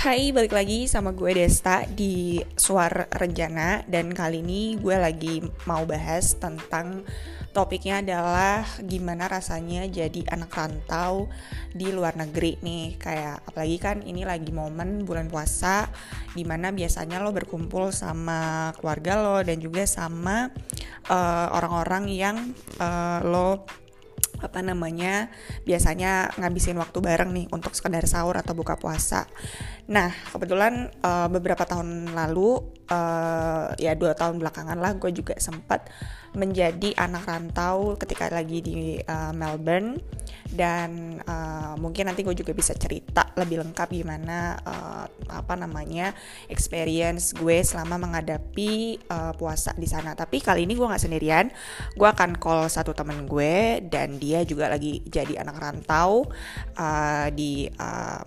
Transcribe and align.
Hai, 0.00 0.32
balik 0.32 0.56
lagi 0.56 0.88
sama 0.88 1.12
gue 1.12 1.36
Desta 1.36 1.84
di 1.84 2.40
Suar 2.56 3.12
Rencana. 3.12 3.84
Dan 3.84 4.16
kali 4.16 4.40
ini 4.40 4.80
gue 4.80 4.96
lagi 4.96 5.44
mau 5.68 5.84
bahas 5.84 6.40
tentang 6.40 7.04
topiknya 7.52 8.00
adalah 8.00 8.64
gimana 8.80 9.28
rasanya 9.28 9.84
jadi 9.92 10.24
anak 10.32 10.56
rantau 10.56 11.28
di 11.76 11.92
luar 11.92 12.16
negeri 12.16 12.56
nih. 12.64 12.96
Kayak 12.96 13.44
apalagi 13.44 13.76
kan 13.76 14.00
ini 14.00 14.24
lagi 14.24 14.48
momen 14.56 15.04
bulan 15.04 15.28
puasa 15.28 15.92
di 16.32 16.48
mana 16.48 16.72
biasanya 16.72 17.20
lo 17.20 17.36
berkumpul 17.36 17.92
sama 17.92 18.72
keluarga 18.80 19.20
lo 19.20 19.44
dan 19.44 19.60
juga 19.60 19.84
sama 19.84 20.48
eh, 21.12 21.46
orang-orang 21.52 22.08
uh, 22.08 22.16
yang 22.16 22.36
uh, 22.80 23.20
lo 23.20 23.68
apa 24.40 24.64
namanya 24.64 25.28
biasanya 25.62 26.32
ngabisin 26.40 26.76
waktu 26.80 26.98
bareng 26.98 27.30
nih 27.30 27.46
untuk 27.52 27.76
sekedar 27.76 28.04
sahur 28.08 28.36
atau 28.40 28.56
buka 28.56 28.80
puasa. 28.80 29.28
Nah 29.86 30.10
kebetulan 30.32 30.88
uh, 31.04 31.28
beberapa 31.28 31.62
tahun 31.68 32.16
lalu 32.16 32.60
uh, 32.90 33.76
ya 33.76 33.94
dua 33.94 34.16
tahun 34.16 34.40
belakangan 34.40 34.78
lah 34.80 34.96
gue 34.98 35.12
juga 35.12 35.36
sempat 35.38 35.88
menjadi 36.34 36.94
anak 36.94 37.26
rantau 37.26 37.98
ketika 37.98 38.30
lagi 38.30 38.62
di 38.62 38.98
uh, 39.02 39.34
Melbourne 39.34 39.98
dan 40.50 41.22
uh, 41.24 41.74
mungkin 41.78 42.10
nanti 42.10 42.26
gue 42.26 42.34
juga 42.34 42.50
bisa 42.50 42.74
cerita 42.74 43.30
lebih 43.38 43.62
lengkap 43.62 43.88
gimana 43.90 44.58
uh, 44.60 45.06
apa 45.30 45.54
namanya 45.54 46.10
experience 46.50 47.32
gue 47.34 47.62
selama 47.62 48.02
menghadapi 48.10 48.98
uh, 49.06 49.32
puasa 49.38 49.74
di 49.78 49.86
sana. 49.86 50.18
Tapi 50.18 50.42
kali 50.42 50.66
ini 50.66 50.74
gue 50.74 50.86
nggak 50.86 51.02
sendirian, 51.02 51.48
gue 51.94 52.08
akan 52.08 52.36
call 52.36 52.66
satu 52.66 52.90
temen 52.92 53.24
gue 53.30 53.84
dan 53.86 54.18
dia 54.18 54.42
juga 54.42 54.66
lagi 54.70 55.02
jadi 55.06 55.40
anak 55.40 55.56
rantau 55.58 56.26
uh, 56.78 57.26
di 57.30 57.70
uh, 57.70 58.22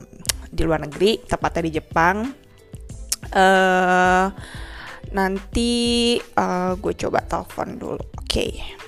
di 0.54 0.62
luar 0.64 0.86
negeri, 0.86 1.20
tepatnya 1.24 1.62
di 1.68 1.72
Jepang. 1.76 2.18
Uh, 3.34 4.28
Nanti 5.14 6.18
uh, 6.18 6.74
gue 6.82 6.94
coba 6.98 7.22
telepon 7.22 7.78
dulu. 7.78 8.02
Oke. 8.18 8.26
Okay. 8.26 8.83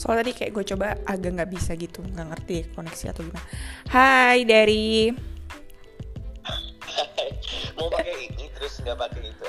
Soalnya 0.00 0.24
tadi 0.24 0.32
kayak 0.32 0.56
gue 0.56 0.64
coba 0.72 0.96
agak 1.04 1.36
nggak 1.36 1.52
bisa 1.52 1.76
gitu, 1.76 2.00
nggak 2.00 2.26
ngerti 2.32 2.72
koneksi 2.72 3.12
atau 3.12 3.28
gimana. 3.28 3.44
Hai 3.92 4.48
dari. 4.48 5.12
Mau 7.76 7.92
pakai 7.92 8.32
ini 8.32 8.48
terus 8.56 8.80
nggak 8.80 8.96
pakai 8.96 9.28
itu. 9.28 9.44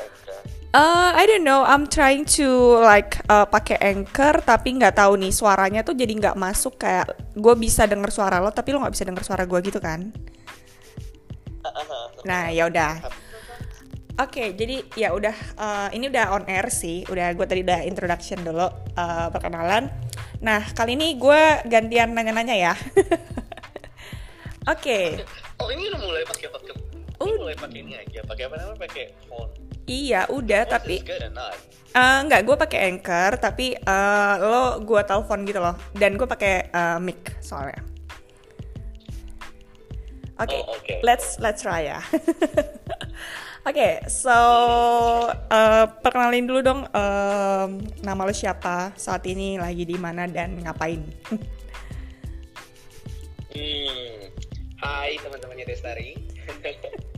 Uh, 0.71 1.11
I 1.11 1.27
don't 1.27 1.43
know. 1.43 1.67
I'm 1.67 1.83
trying 1.83 2.23
to 2.39 2.79
like 2.79 3.19
uh, 3.27 3.43
pakai 3.43 3.75
anchor 3.79 4.39
tapi 4.39 4.79
nggak 4.79 4.99
tahu 4.99 5.19
nih 5.19 5.31
suaranya 5.35 5.83
tuh 5.83 5.95
jadi 5.95 6.15
nggak 6.15 6.39
masuk 6.39 6.79
kayak 6.79 7.11
gue 7.35 7.55
bisa 7.59 7.83
denger 7.83 8.07
suara 8.07 8.39
lo 8.39 8.55
tapi 8.55 8.71
lo 8.71 8.79
nggak 8.79 8.95
bisa 8.95 9.03
denger 9.03 9.23
suara 9.23 9.43
gue 9.43 9.59
gitu 9.67 9.83
kan? 9.83 10.15
Nah, 12.23 12.55
ya 12.55 12.71
udah. 12.71 13.03
Oke, 14.19 14.37
okay, 14.37 14.47
jadi 14.55 14.83
ya 14.95 15.11
udah 15.11 15.35
uh, 15.59 15.87
ini 15.91 16.07
udah 16.07 16.39
on 16.39 16.47
air 16.47 16.71
sih. 16.71 17.03
Udah 17.11 17.35
gue 17.35 17.45
tadi 17.47 17.67
udah 17.67 17.83
introduction 17.83 18.39
dulu 18.39 18.71
uh, 18.95 19.27
perkenalan. 19.27 19.91
Nah, 20.41 20.65
kali 20.73 20.97
ini 20.97 21.21
gue 21.21 21.41
gantian 21.69 22.17
nanya-nanya 22.17 22.57
ya. 22.57 22.73
Oke. 24.73 24.73
okay. 24.73 25.05
Oh, 25.61 25.69
ini 25.69 25.93
udah 25.93 26.01
mulai 26.01 26.25
pakai 26.25 26.49
pakai 26.49 26.73
uh. 27.21 27.37
mulai 27.37 27.53
pakai 27.53 27.79
ini 27.85 27.93
aja. 27.93 28.25
Pakai 28.25 28.49
apa 28.49 28.57
namanya? 28.57 28.81
Pakai 28.81 29.13
phone. 29.29 29.53
Iya, 29.85 30.25
udah 30.33 30.61
oh, 30.65 30.69
tapi 30.69 31.05
uh, 31.93 32.19
nggak 32.25 32.41
gue 32.45 32.55
pakai 32.55 32.79
anchor 32.89 33.31
tapi 33.41 33.75
uh, 33.75 34.35
lo 34.39 34.63
gue 34.85 35.01
telepon 35.03 35.43
gitu 35.43 35.59
loh 35.59 35.75
dan 35.97 36.15
gue 36.15 36.27
pakai 36.29 36.71
uh, 36.73 36.97
mic 37.01 37.41
soalnya. 37.41 37.81
Oke, 40.41 40.57
okay, 40.57 40.61
oh, 40.65 40.77
okay. 40.79 40.97
let's 41.05 41.37
let's 41.37 41.61
try 41.61 41.85
ya. 41.85 42.01
Oke, 43.61 43.77
okay, 43.77 43.93
so 44.09 44.33
uh, 45.29 45.85
perkenalin 46.01 46.49
dulu 46.49 46.65
dong 46.65 46.81
uh, 46.97 47.69
nama 48.01 48.25
lo 48.25 48.33
siapa, 48.33 48.89
saat 48.97 49.21
ini 49.29 49.61
lagi 49.61 49.85
di 49.85 50.01
mana 50.01 50.25
dan 50.25 50.57
ngapain? 50.65 50.97
hmm, 53.53 54.17
hai 54.81 55.13
teman-temannya 55.21 55.69
Destari. 55.69 56.17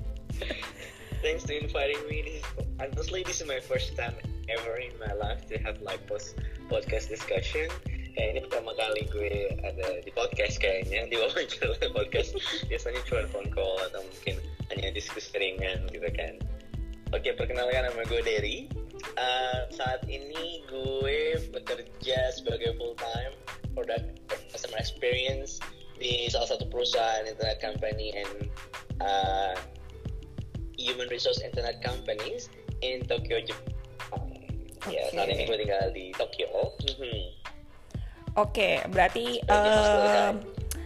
Thanks 1.24 1.48
to 1.48 1.56
inviting 1.56 2.04
me. 2.12 2.28
This 2.28 2.44
is, 2.44 2.48
honestly, 2.76 3.24
this 3.24 3.40
is 3.40 3.48
my 3.48 3.64
first 3.64 3.96
time 3.96 4.12
ever 4.52 4.76
in 4.84 4.92
my 5.00 5.16
life 5.16 5.48
to 5.48 5.56
have 5.64 5.80
like 5.80 6.04
post 6.12 6.36
podcast 6.68 7.08
discussion 7.08 7.72
kayak 8.14 8.30
ini 8.38 8.40
pertama 8.46 8.72
kali 8.78 9.02
gue 9.10 9.34
ada 9.66 9.88
di 10.06 10.12
podcast 10.14 10.62
kayaknya. 10.62 11.10
Di 11.10 11.16
wawancara 11.18 11.74
podcast. 11.98 12.38
Biasanya 12.70 13.02
cuma 13.10 13.26
phone 13.34 13.50
call 13.50 13.78
atau 13.90 14.02
mungkin 14.06 14.38
hanya 14.74 14.90
diskusi 14.94 15.34
ringan 15.38 15.90
gitu 15.90 16.10
kan. 16.14 16.38
Oke 17.14 17.34
perkenalkan 17.34 17.90
nama 17.90 18.02
gue 18.06 18.22
Derry. 18.22 18.70
Uh, 19.18 19.68
saat 19.74 20.06
ini 20.10 20.64
gue 20.70 21.38
bekerja 21.52 22.18
sebagai 22.34 22.78
full 22.78 22.96
time 22.98 23.34
product 23.74 24.06
customer 24.54 24.80
experience 24.80 25.58
di 25.98 26.30
salah 26.30 26.50
satu 26.50 26.70
perusahaan 26.70 27.26
internet 27.26 27.62
company 27.62 28.14
and 28.14 28.50
uh, 29.02 29.54
human 30.78 31.10
resource 31.10 31.42
internet 31.42 31.82
companies 31.82 32.50
in 32.86 33.02
Tokyo 33.06 33.42
Jepang. 33.42 34.30
Okay. 34.84 35.00
ya 35.00 35.04
saat 35.16 35.32
ini 35.32 35.46
gue 35.50 35.58
tinggal 35.58 35.86
di 35.94 36.14
Tokyo. 36.14 36.74
Mm 36.86 36.96
-hmm 36.98 37.33
Oke, 38.34 38.82
berarti 38.90 39.38
uh, 39.46 40.34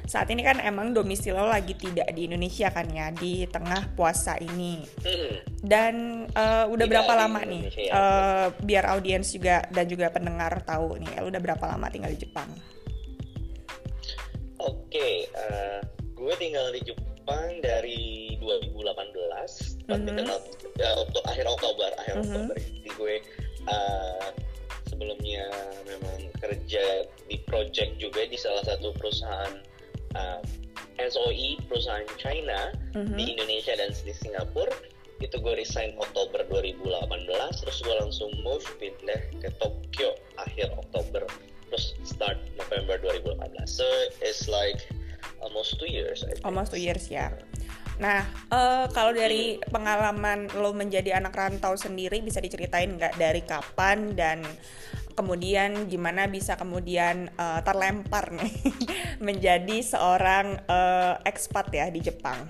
saat 0.08 0.28
ini 0.32 0.44
kan 0.44 0.60
emang 0.64 0.96
domisili 0.96 1.36
lo 1.36 1.48
lagi 1.48 1.76
tidak 1.76 2.08
di 2.16 2.28
Indonesia 2.28 2.72
kan 2.72 2.88
ya 2.92 3.08
di 3.12 3.48
tengah 3.48 3.92
puasa 3.96 4.36
ini. 4.40 4.84
Dan 5.60 6.28
uh, 6.32 6.68
udah 6.68 6.88
tidak 6.88 7.08
berapa 7.08 7.14
lama 7.16 7.40
nih? 7.44 7.64
Uh, 7.92 8.48
biar 8.64 8.88
audiens 8.92 9.32
juga 9.32 9.64
dan 9.72 9.88
juga 9.88 10.12
pendengar 10.12 10.60
tahu 10.64 11.00
nih, 11.00 11.24
lo 11.24 11.32
udah 11.32 11.44
berapa 11.44 11.66
lama 11.72 11.88
tinggal 11.88 12.12
di 12.12 12.20
Jepang? 12.24 12.52
Oke, 14.64 14.92
okay, 14.92 15.16
uh, 15.36 15.80
gue 16.20 16.34
tinggal 16.36 16.68
di 16.76 16.84
Jepang 16.84 17.64
dari 17.64 18.36
2018, 18.44 19.88
mm 19.88 19.96
-hmm. 19.96 20.28
ya, 20.76 20.90
untuk 21.00 21.24
akhir 21.28 21.46
Oktober, 21.48 21.90
akhir 22.00 22.16
mm 22.16 22.24
-hmm. 22.24 22.28
Oktober. 22.28 22.56
Jadi 22.60 22.90
gue 22.92 23.16
uh, 23.72 24.28
sebelumnya 24.88 25.46
memang 25.84 26.27
kerja 26.42 27.06
di 27.28 27.38
project 27.46 27.98
juga 28.02 28.26
di 28.26 28.38
salah 28.38 28.64
satu 28.66 28.94
perusahaan 28.96 29.54
uh, 30.16 30.42
SOE 30.98 31.62
perusahaan 31.70 32.06
China 32.18 32.74
mm-hmm. 32.98 33.18
di 33.18 33.24
Indonesia 33.38 33.74
dan 33.78 33.94
di 33.94 34.14
Singapura 34.14 34.74
itu 35.18 35.34
gue 35.42 35.54
resign 35.58 35.98
Oktober 35.98 36.46
2018 36.46 37.62
terus 37.66 37.78
gue 37.82 37.96
langsung 37.98 38.30
move 38.46 38.66
pindah 38.78 39.22
ke 39.42 39.50
Tokyo 39.58 40.14
akhir 40.38 40.70
Oktober 40.78 41.26
terus 41.70 41.98
start 42.06 42.38
November 42.58 43.02
2018 43.02 43.66
so 43.66 43.86
it's 44.22 44.46
like 44.46 44.86
almost 45.42 45.82
two 45.82 45.90
years 45.90 46.22
I 46.22 46.38
think. 46.38 46.46
almost 46.46 46.70
two 46.74 46.82
years 46.82 47.10
ya 47.10 47.34
Nah, 47.98 48.22
uh, 48.54 48.86
kalau 48.94 49.10
dari 49.10 49.58
pengalaman 49.74 50.54
lo 50.54 50.70
menjadi 50.70 51.18
anak 51.18 51.34
rantau 51.34 51.74
sendiri 51.74 52.22
bisa 52.22 52.38
diceritain 52.38 52.94
nggak 52.94 53.18
dari 53.18 53.42
kapan 53.42 54.14
dan 54.14 54.46
kemudian 55.18 55.90
gimana 55.90 56.30
bisa 56.30 56.54
kemudian 56.54 57.34
uh, 57.42 57.66
terlempar 57.66 58.30
nih 58.30 58.54
menjadi 59.28 59.82
seorang 59.82 60.62
uh, 60.70 61.18
expat 61.26 61.74
ya 61.74 61.90
di 61.90 62.06
Jepang? 62.06 62.46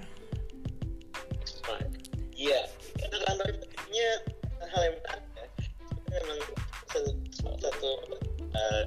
Iya, 2.38 2.70
itu 3.00 3.18
kantornya 3.24 4.10
hal 4.68 4.82
yang 4.84 4.98
ya. 5.00 5.46
Memang 6.12 6.40
salah 6.92 7.60
satu 7.64 7.90
uh, 8.52 8.84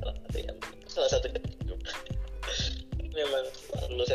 salah 0.00 0.14
satu 0.30 0.38
salah 0.86 1.10
satu 1.10 1.26
memang 3.18 3.44
lulus 3.90 4.10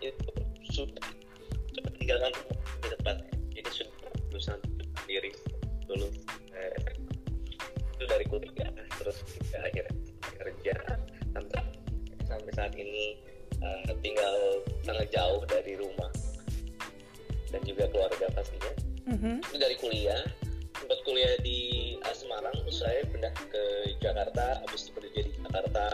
itu 0.00 0.32
sudah 0.72 1.04
tinggalkan 2.00 2.32
dari 8.08 8.24
kuliah 8.24 8.72
terus 8.96 9.20
kita 9.36 9.60
akhirnya 9.60 9.94
kerja. 10.40 10.74
Sampai 11.36 11.60
sampai 12.24 12.52
saat 12.56 12.72
ini 12.74 13.20
uh, 13.60 13.92
tinggal 14.00 14.64
sangat 14.82 15.06
jauh 15.12 15.42
dari 15.46 15.76
rumah. 15.76 16.10
Dan 17.48 17.60
juga 17.64 17.88
keluarga 17.88 18.28
pastinya. 18.32 18.72
Mm-hmm. 19.08 19.36
itu 19.40 19.56
dari 19.56 19.76
kuliah. 19.80 20.22
Sempat 20.76 20.98
kuliah 21.04 21.34
di 21.40 21.60
uh, 22.04 22.16
Semarang. 22.16 22.52
Terus 22.64 22.78
saya 22.80 23.00
pindah 23.08 23.32
ke 23.48 23.64
Jakarta. 24.00 24.60
Habis 24.64 24.88
itu 24.88 24.90
kerja 24.96 25.20
di 25.24 25.32
Jakarta. 25.36 25.86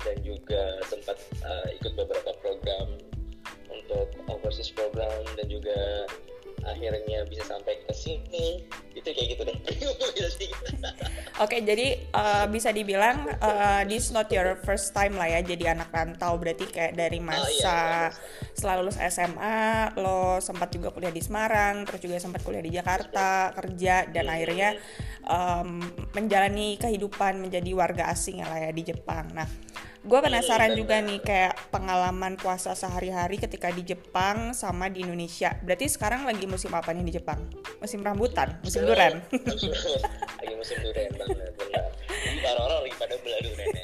Dan 0.00 0.16
juga 0.24 0.80
sempat 0.88 1.16
uh, 1.44 1.68
ikut 1.76 1.92
beberapa 1.92 2.32
program 2.40 2.96
untuk 3.68 4.08
overseas 4.28 4.72
program 4.72 5.24
dan 5.36 5.46
juga 5.48 6.08
akhirnya 6.66 7.24
bisa 7.28 7.44
sampai 7.48 7.80
ke 7.84 7.92
sini 7.94 8.64
itu 8.92 9.08
kayak 9.08 9.28
gitu 9.36 9.42
deh 9.46 9.58
Oke, 11.40 11.64
jadi 11.64 11.96
uh, 12.12 12.44
bisa 12.52 12.68
dibilang 12.68 13.24
uh, 13.40 13.80
this 13.88 14.12
not 14.12 14.28
your 14.28 14.60
first 14.60 14.92
time 14.92 15.16
lah 15.16 15.24
ya 15.24 15.40
jadi 15.40 15.72
anak 15.72 15.88
rantau. 15.88 16.36
Berarti 16.36 16.68
kayak 16.68 16.92
dari 17.00 17.16
masa 17.16 17.40
oh, 17.40 17.48
iya, 17.48 17.64
iya. 17.64 18.12
setelah 18.52 18.84
lulus 18.84 19.00
SMA, 19.00 19.96
lo 19.96 20.36
sempat 20.44 20.68
juga 20.68 20.92
kuliah 20.92 21.08
di 21.08 21.24
Semarang, 21.24 21.88
terus 21.88 22.04
juga 22.04 22.20
sempat 22.20 22.44
kuliah 22.44 22.60
di 22.60 22.76
Jakarta, 22.76 23.56
kerja 23.56 24.04
dan 24.12 24.28
akhirnya 24.28 24.76
um, 25.24 25.80
menjalani 26.12 26.76
kehidupan 26.76 27.40
menjadi 27.40 27.72
warga 27.72 28.12
asing 28.12 28.44
ya 28.44 28.46
lah 28.50 28.60
ya 28.60 28.70
di 28.76 28.82
Jepang. 28.84 29.32
Nah, 29.32 29.48
gue 30.00 30.18
penasaran 30.24 30.72
juga 30.72 30.96
nih 31.04 31.20
kayak 31.20 31.68
pengalaman 31.68 32.40
puasa 32.40 32.72
sehari-hari 32.72 33.36
ketika 33.36 33.68
di 33.68 33.84
Jepang 33.84 34.56
sama 34.56 34.88
di 34.88 35.04
Indonesia. 35.04 35.52
Berarti 35.60 35.92
sekarang 35.92 36.24
lagi 36.24 36.48
musim 36.48 36.72
apa 36.72 36.96
nih 36.96 37.04
di 37.04 37.12
Jepang? 37.20 37.44
Musim 37.84 38.00
rambutan, 38.00 38.56
musim 38.64 38.88
durian. 38.88 39.20
lagi 40.40 40.54
musim 40.56 40.76
durian 40.80 41.12
banget, 41.12 41.52
benar. 41.52 41.84
orang-orang 42.40 42.78
lagi 42.88 42.96
pada 42.96 43.14
belah 43.20 43.40
durian. 43.44 43.68
Ya. 43.68 43.82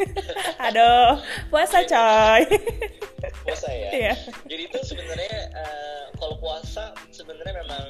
Aduh, 0.72 1.10
puasa 1.52 1.78
coy. 1.84 2.42
puasa 3.44 3.68
ya. 3.68 3.90
Iya. 3.92 4.14
Jadi 4.48 4.62
itu 4.72 4.78
sebenarnya 4.88 5.52
uh, 5.52 6.04
kalau 6.16 6.40
puasa 6.40 6.96
sebenarnya 7.12 7.60
memang 7.60 7.86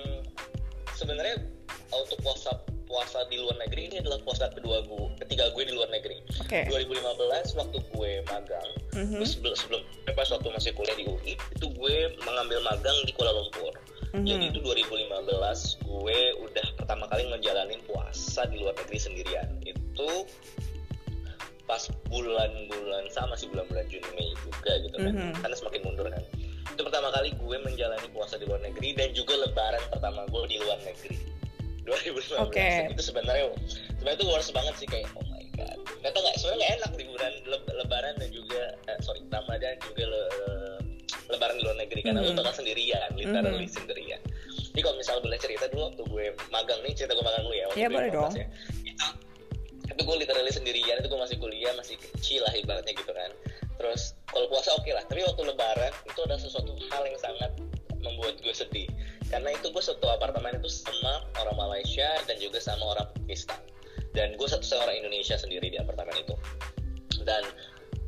sebenarnya 0.99 1.47
untuk 1.95 2.19
puasa 2.27 2.59
puasa 2.87 3.27
di 3.29 3.37
luar 3.43 3.59
negeri 3.61 3.91
ini 3.91 3.97
adalah 4.01 4.19
puasa 4.23 4.49
kedua 4.55 4.81
gue 4.87 5.07
ketiga 5.27 5.51
gue 5.53 5.63
di 5.67 5.75
luar 5.75 5.91
negeri 5.91 6.23
okay. 6.41 6.65
2015 6.71 7.59
waktu 7.59 7.79
gue 7.83 8.13
magang 8.31 8.71
mm-hmm. 8.95 9.23
sebelum 9.27 9.55
sebelum 9.59 9.83
pas 10.15 10.29
waktu 10.31 10.49
masih 10.55 10.71
kuliah 10.73 10.97
di 10.97 11.05
UI 11.05 11.35
itu 11.35 11.67
gue 11.67 11.97
mengambil 12.23 12.63
magang 12.63 12.97
di 13.05 13.13
Kuala 13.13 13.35
Lumpur 13.35 13.75
mm-hmm. 14.15 14.25
jadi 14.25 14.45
itu 14.55 14.59
2015 14.63 15.85
gue 15.85 16.19
udah 16.47 16.67
pertama 16.79 17.05
kali 17.11 17.27
menjalani 17.29 17.77
puasa 17.85 18.47
di 18.49 18.63
luar 18.63 18.73
negeri 18.79 18.99
sendirian 19.03 19.49
itu 19.67 20.11
pas 21.67 21.83
bulan-bulan 22.07 23.11
sama 23.11 23.35
sih 23.35 23.51
bulan-bulan 23.51 23.91
Juni 23.91 24.07
Mei 24.15 24.31
juga 24.47 24.73
gitu 24.87 24.97
kan 25.03 25.11
mm-hmm. 25.11 25.43
karena 25.43 25.57
semakin 25.59 25.81
mundur 25.83 26.07
kan 26.07 26.23
itu 26.77 26.83
pertama 26.85 27.09
kali 27.11 27.35
gue 27.35 27.57
menjalani 27.67 28.07
puasa 28.15 28.39
di 28.39 28.47
luar 28.47 28.63
negeri 28.63 28.95
dan 28.95 29.11
juga 29.17 29.35
lebaran 29.35 29.83
pertama 29.91 30.23
gue 30.31 30.43
di 30.47 30.57
luar 30.63 30.79
negeri 30.87 31.36
2015 31.87 32.51
okay. 32.51 32.91
itu 32.91 33.03
sebenarnya 33.03 33.55
sebenarnya 33.97 34.19
itu 34.19 34.27
worst 34.27 34.51
banget 34.51 34.75
sih 34.77 34.89
kayak 34.91 35.07
oh 35.15 35.25
my 35.31 35.45
god 35.55 35.79
nggak 36.03 36.11
tau 36.13 36.21
nggak 36.21 36.37
sebenarnya 36.37 36.59
nggak 36.59 36.73
enak 36.83 36.91
liburan 36.99 37.33
le 37.47 37.59
lebaran 37.79 38.15
dan 38.19 38.29
juga 38.35 38.63
eh, 38.91 38.99
sorry 39.01 39.23
ramadan 39.31 39.75
juga 39.87 40.05
le 40.11 40.25
lebaran 41.31 41.55
di 41.59 41.63
luar 41.63 41.79
negeri 41.79 42.01
karena 42.03 42.21
mm 42.23 42.27
-hmm. 42.27 42.37
lu 42.37 42.41
bakal 42.43 42.55
sendirian 42.55 43.11
literally 43.15 43.67
mm 43.67 43.71
-hmm. 43.71 43.79
sendirian 43.79 44.21
jadi 44.77 44.81
kalau 44.85 44.97
misalnya 45.01 45.23
boleh 45.25 45.39
cerita 45.41 45.65
dulu 45.73 45.83
waktu 45.89 46.03
gue 46.05 46.25
magang 46.53 46.81
nih 46.85 46.93
cerita 46.93 47.13
gue 47.17 47.25
magang 47.25 47.45
dulu 47.47 47.57
ya 47.57 47.67
waktu 47.71 47.81
yeah, 47.81 47.91
boleh 47.91 48.11
dong 48.13 48.33
ya. 48.35 48.47
itu 48.85 49.07
itu 49.87 50.01
gue 50.05 50.17
literally 50.21 50.53
sendirian 50.53 50.97
itu 51.01 51.09
gue 51.09 51.21
masih 51.21 51.37
kuliah 51.41 51.73
masih 51.79 51.97
kecil 51.97 52.45
lah 52.45 52.53
ibaratnya 52.53 52.93
gitu 52.93 53.13
kan 53.15 53.31
terus 53.81 54.13
kalau 54.29 54.47
puasa 54.53 54.75
oke 54.77 54.85
okay 54.85 54.93
lah 54.93 55.05
tapi 55.09 55.25
waktu 55.25 55.43
lebaran 55.49 55.93
itu 56.05 56.21
ada 56.27 56.37
sesuatu 56.37 56.73
hal 56.93 57.03
yang 57.09 57.17
sangat 57.17 57.51
membuat 58.05 58.37
gue 58.45 58.55
sedih 58.55 58.89
karena 59.27 59.51
itu 59.55 59.67
gue 59.75 59.83
satu 59.83 60.07
apartemen 60.07 60.55
itu 60.59 60.71
sama 60.71 61.27
orang 61.43 61.57
Malaysia 61.59 62.07
dan 62.31 62.37
juga 62.39 62.63
sama 62.63 62.95
orang 62.95 63.07
Pakistan. 63.23 63.59
Dan 64.15 64.39
gue 64.39 64.49
satu 64.49 64.65
seorang 64.65 64.97
Indonesia 64.97 65.37
sendiri 65.37 65.69
di 65.69 65.77
apartemen 65.77 66.15
itu. 66.17 66.35
Dan 67.27 67.43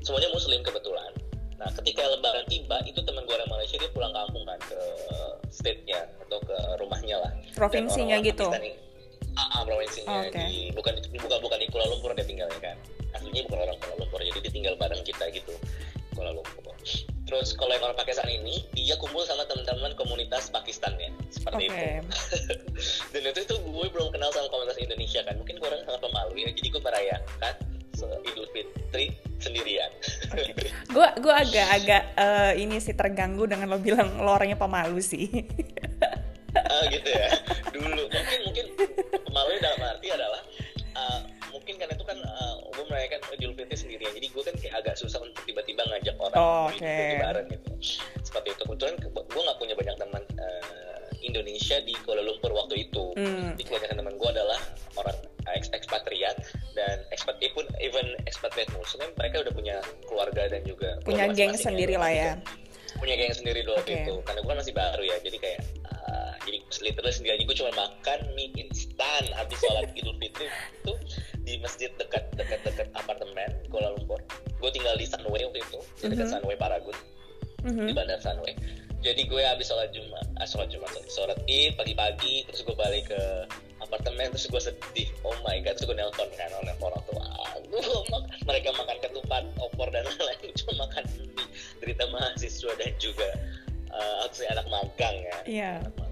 semuanya 0.07 0.31
Muslim 0.31 0.63
kebetulan. 0.63 1.11
Nah 1.59 1.69
ketika 1.75 2.07
Lebaran 2.07 2.47
tiba 2.47 2.79
itu 2.87 3.03
teman 3.03 3.27
gue 3.27 3.35
orang 3.35 3.51
Malaysia 3.51 3.77
dia 3.83 3.91
pulang 3.91 4.15
kampung 4.15 4.47
kan 4.47 4.61
ke 4.63 4.81
state-nya 5.51 6.07
atau 6.27 6.39
ke 6.39 6.57
rumahnya 6.79 7.19
lah. 7.19 7.33
Provinsinya 7.59 8.23
gitu? 8.23 8.47
Ah, 9.39 9.59
ah, 9.59 9.63
provinsinya. 9.67 10.11
Oh, 10.11 10.23
okay. 10.27 10.47
di 10.51 10.59
bukan 10.75 10.99
di 10.99 11.19
bukan 11.19 11.39
bukan 11.39 11.59
di 11.63 11.67
Kuala 11.71 11.87
Lumpur 11.91 12.15
dia 12.15 12.27
tinggalnya 12.27 12.59
kan. 12.63 12.77
Aslinya 13.15 13.43
bukan 13.51 13.59
orang 13.67 13.77
Kuala 13.83 13.95
Lumpur 14.07 14.19
jadi 14.23 14.39
dia 14.39 14.53
tinggal 14.55 14.75
bareng 14.79 15.03
kita 15.03 15.31
gitu. 15.35 15.55
Kuala 16.15 16.31
Lumpur 16.35 16.59
Terus 17.29 17.53
kalau 17.61 17.77
yang 17.77 17.85
orang 17.85 17.99
Pakistan 18.01 18.25
ini 18.25 18.65
dia 18.73 18.97
kumpul 18.97 19.21
sama 19.29 19.45
teman-teman 19.45 19.93
komunitas 20.01 20.49
Pakistan 20.49 20.97
ya, 20.97 21.13
seperti 21.29 21.69
okay. 21.69 22.01
itu. 22.01 22.09
Dan 23.13 23.23
itu 23.29 23.41
tuh 23.45 23.61
gue 23.61 23.87
belum 23.93 24.09
kenal 24.17 24.33
sama 24.33 24.49
komunitas 24.49 24.81
Indonesia 24.81 25.21
kan, 25.29 25.37
mungkin 25.37 25.61
gue 25.61 25.69
orang 25.69 25.85
sangat 25.85 26.01
pemalu 26.09 26.33
ya, 26.41 26.49
jadi 26.57 26.69
gue 26.73 26.83
merayakan 26.83 27.55
Idul 27.99 28.47
Fitri 28.55 29.13
sendirian. 29.43 29.91
Gue 30.89 31.05
okay. 31.05 31.21
gue 31.21 31.35
agak-agak 31.35 32.03
uh, 32.17 32.53
ini 32.57 32.81
sih 32.81 32.95
terganggu 32.95 33.45
dengan 33.45 33.69
lo 33.75 33.79
bilang 33.83 34.23
lo 34.23 34.33
orangnya 34.35 34.57
pemalu 34.57 35.03
sih. 35.03 35.29
uh, 36.55 36.83
gitu 36.89 37.11
ya. 37.11 37.29
sendirian 43.89 44.13
jadi 44.13 44.29
gue 44.29 44.43
kan 44.45 44.55
kayak 44.61 44.75
agak 44.85 44.95
susah 45.01 45.19
untuk 45.25 45.41
tiba-tiba 45.49 45.81
ngajak 45.89 46.17
orang 46.21 46.37
oh, 46.37 46.69
okay. 46.69 47.17
bareng 47.25 47.49
gitu. 47.49 47.73
Seperti 48.21 48.53
itu. 48.53 48.63
Kebetulan 48.69 48.95
gue 49.01 49.43
nggak 49.49 49.59
punya 49.59 49.75
banyak 49.81 49.97
teman 49.97 50.23
uh, 50.37 51.01
Indonesia 51.25 51.81
di 51.89 51.97
Kuala 52.05 52.21
Lumpur 52.21 52.53
waktu 52.53 52.85
itu. 52.85 53.17
Hmm. 53.17 53.57
jadi 53.57 53.65
kebanyakan 53.65 53.97
teman 54.05 54.15
gue 54.21 54.29
adalah 54.29 54.61
orang 55.01 55.17
ekspatriat 55.57 56.37
dan 56.77 57.01
ekspat 57.09 57.41
pun 57.57 57.65
even 57.81 58.05
expatriate 58.29 58.69
muslim 58.77 59.09
mereka 59.17 59.41
udah 59.49 59.53
punya 59.57 59.77
keluarga 60.05 60.53
dan 60.53 60.61
juga 60.69 61.01
punya 61.09 61.33
geng 61.33 61.57
sendiri 61.57 61.97
lah 61.97 62.13
ya. 62.13 62.33
Punya 63.01 63.17
geng 63.17 63.33
sendiri 63.33 63.65
dulu 63.65 63.81
okay. 63.81 64.05
itu. 64.05 64.21
Karena 64.29 64.45
gue 64.45 64.51
kan 64.53 64.59
masih 64.61 64.77
baru 64.77 65.03
ya. 65.09 65.17
Jadi 65.25 65.37
kayak 65.41 65.61
uh, 65.89 66.37
jadi 66.45 66.59
literally 66.85 67.15
sendiri 67.17 67.33
aja. 67.41 67.45
Gue 67.49 67.57
cuma 67.57 67.73
makan 67.73 68.21
mie 68.37 68.53
instan 68.61 69.25
habis 69.33 69.57
sholat 69.65 69.89
idul 69.97 70.13
fitri 70.21 70.53
itu 70.85 70.93
di 71.49 71.57
masjid 71.65 71.89
dekat 71.97 72.29
dekat 72.37 72.61
dekat 72.61 72.89
apartemen 72.93 73.49
Kuala 73.73 73.97
Lumpur. 73.97 74.21
Gue 74.61 74.69
tinggal 74.69 75.01
di 75.01 75.09
Sunway 75.09 75.49
waktu 75.49 75.65
itu 75.65 75.81
di 76.05 76.13
dekat 76.13 76.29
mm 76.29 76.37
-hmm. 76.37 76.45
Sunway 76.45 76.57
Paragun 76.61 76.97
mm 77.65 77.73
-hmm. 77.73 77.87
di 77.89 77.93
bandar 77.97 78.21
Sunway. 78.21 78.53
Jadi 79.01 79.25
gue 79.25 79.41
habis 79.41 79.73
sholat 79.73 79.89
jumat 79.97 80.29
ah, 80.37 80.45
sholat 80.45 80.69
jumat 80.69 80.93
sholat 81.09 81.41
id 81.49 81.81
pagi-pagi 81.81 82.45
terus 82.51 82.61
gue 82.69 82.77
balik 82.77 83.09
ke 83.09 83.21
apartemen 83.81 84.29
terus 84.29 84.45
gue 84.45 84.61
sedih. 84.61 85.09
Oh 85.25 85.33
my 85.41 85.57
god 85.65 85.81
terus 85.81 85.89
gue 85.89 85.97
nelpon 85.97 86.29
kan 86.37 86.53
oleh 86.61 86.77
orang 86.85 87.05
tua. 87.09 87.25
Gue 87.65 87.81
mereka 88.45 88.69
makan 88.77 88.99
ketupat 89.01 89.45
opor 89.57 89.89
dan 89.89 90.05
lain-lain. 90.05 90.53
Cuma 90.61 90.85
makan 90.85 91.05
mie. 91.17 91.33
Derita 91.81 92.05
mahasiswa 92.13 92.77
dan 92.77 92.93
juga 93.01 93.29
uh, 93.97 94.29
anak 94.53 94.67
magang 94.69 95.17
ya. 95.25 95.39
Iya. 95.49 95.73
Yeah 95.81 96.09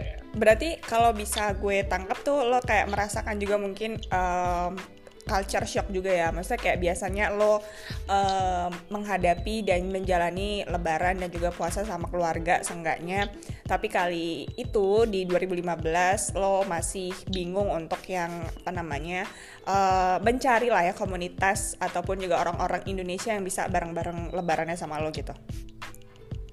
ya. 0.00 0.15
Berarti 0.36 0.76
kalau 0.84 1.16
bisa 1.16 1.56
gue 1.56 1.80
tangkap 1.88 2.20
tuh 2.20 2.44
lo 2.44 2.60
kayak 2.60 2.92
merasakan 2.92 3.40
juga 3.40 3.56
mungkin 3.56 3.96
um, 4.12 4.76
culture 5.26 5.66
shock 5.66 5.90
juga 5.90 6.14
ya. 6.14 6.30
Maksudnya 6.30 6.60
kayak 6.62 6.78
biasanya 6.78 7.24
lo 7.34 7.58
um, 8.06 8.70
menghadapi 8.94 9.66
dan 9.66 9.90
menjalani 9.90 10.62
lebaran 10.68 11.18
dan 11.18 11.28
juga 11.32 11.50
puasa 11.50 11.82
sama 11.82 12.06
keluarga 12.06 12.62
seenggaknya. 12.62 13.32
Tapi 13.66 13.90
kali 13.90 14.46
itu 14.54 15.04
di 15.10 15.26
2015 15.26 16.38
lo 16.38 16.62
masih 16.64 17.10
bingung 17.28 17.68
untuk 17.74 18.00
yang 18.06 18.30
apa 18.62 18.70
namanya 18.70 19.26
uh, 19.66 20.22
mencari 20.22 20.70
lah 20.70 20.86
ya 20.86 20.94
komunitas 20.94 21.74
ataupun 21.82 22.22
juga 22.22 22.38
orang-orang 22.38 22.86
Indonesia 22.86 23.34
yang 23.34 23.42
bisa 23.42 23.66
bareng-bareng 23.66 24.30
lebarannya 24.30 24.78
sama 24.78 25.02
lo 25.02 25.10
gitu. 25.10 25.34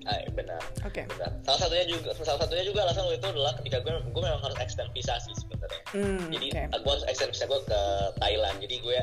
Ah, 0.04 0.20
benar. 0.36 0.60
Oke. 0.84 1.04
Okay. 1.04 1.06
Benar. 1.08 1.32
Salah 1.48 1.60
satunya 1.64 1.86
juga 1.88 2.12
salah 2.20 2.40
satunya 2.44 2.66
juga 2.68 2.84
alasan 2.84 3.08
itu 3.08 3.28
adalah 3.28 3.54
ketika 3.60 3.78
gue 3.84 3.94
gue 4.04 4.22
memang 4.24 4.42
harus 4.44 4.58
extend 4.60 4.92
visa 4.92 5.16
sih 5.24 5.34
sebenarnya. 5.40 5.82
Mm, 5.96 6.24
jadi 6.32 6.48
okay. 6.52 6.66
gue 6.84 6.92
harus 6.92 7.06
extend 7.08 7.32
visa 7.32 7.46
gue 7.48 7.62
ke 7.64 7.82
Thailand. 8.20 8.56
Jadi 8.60 8.76
gue 8.84 8.98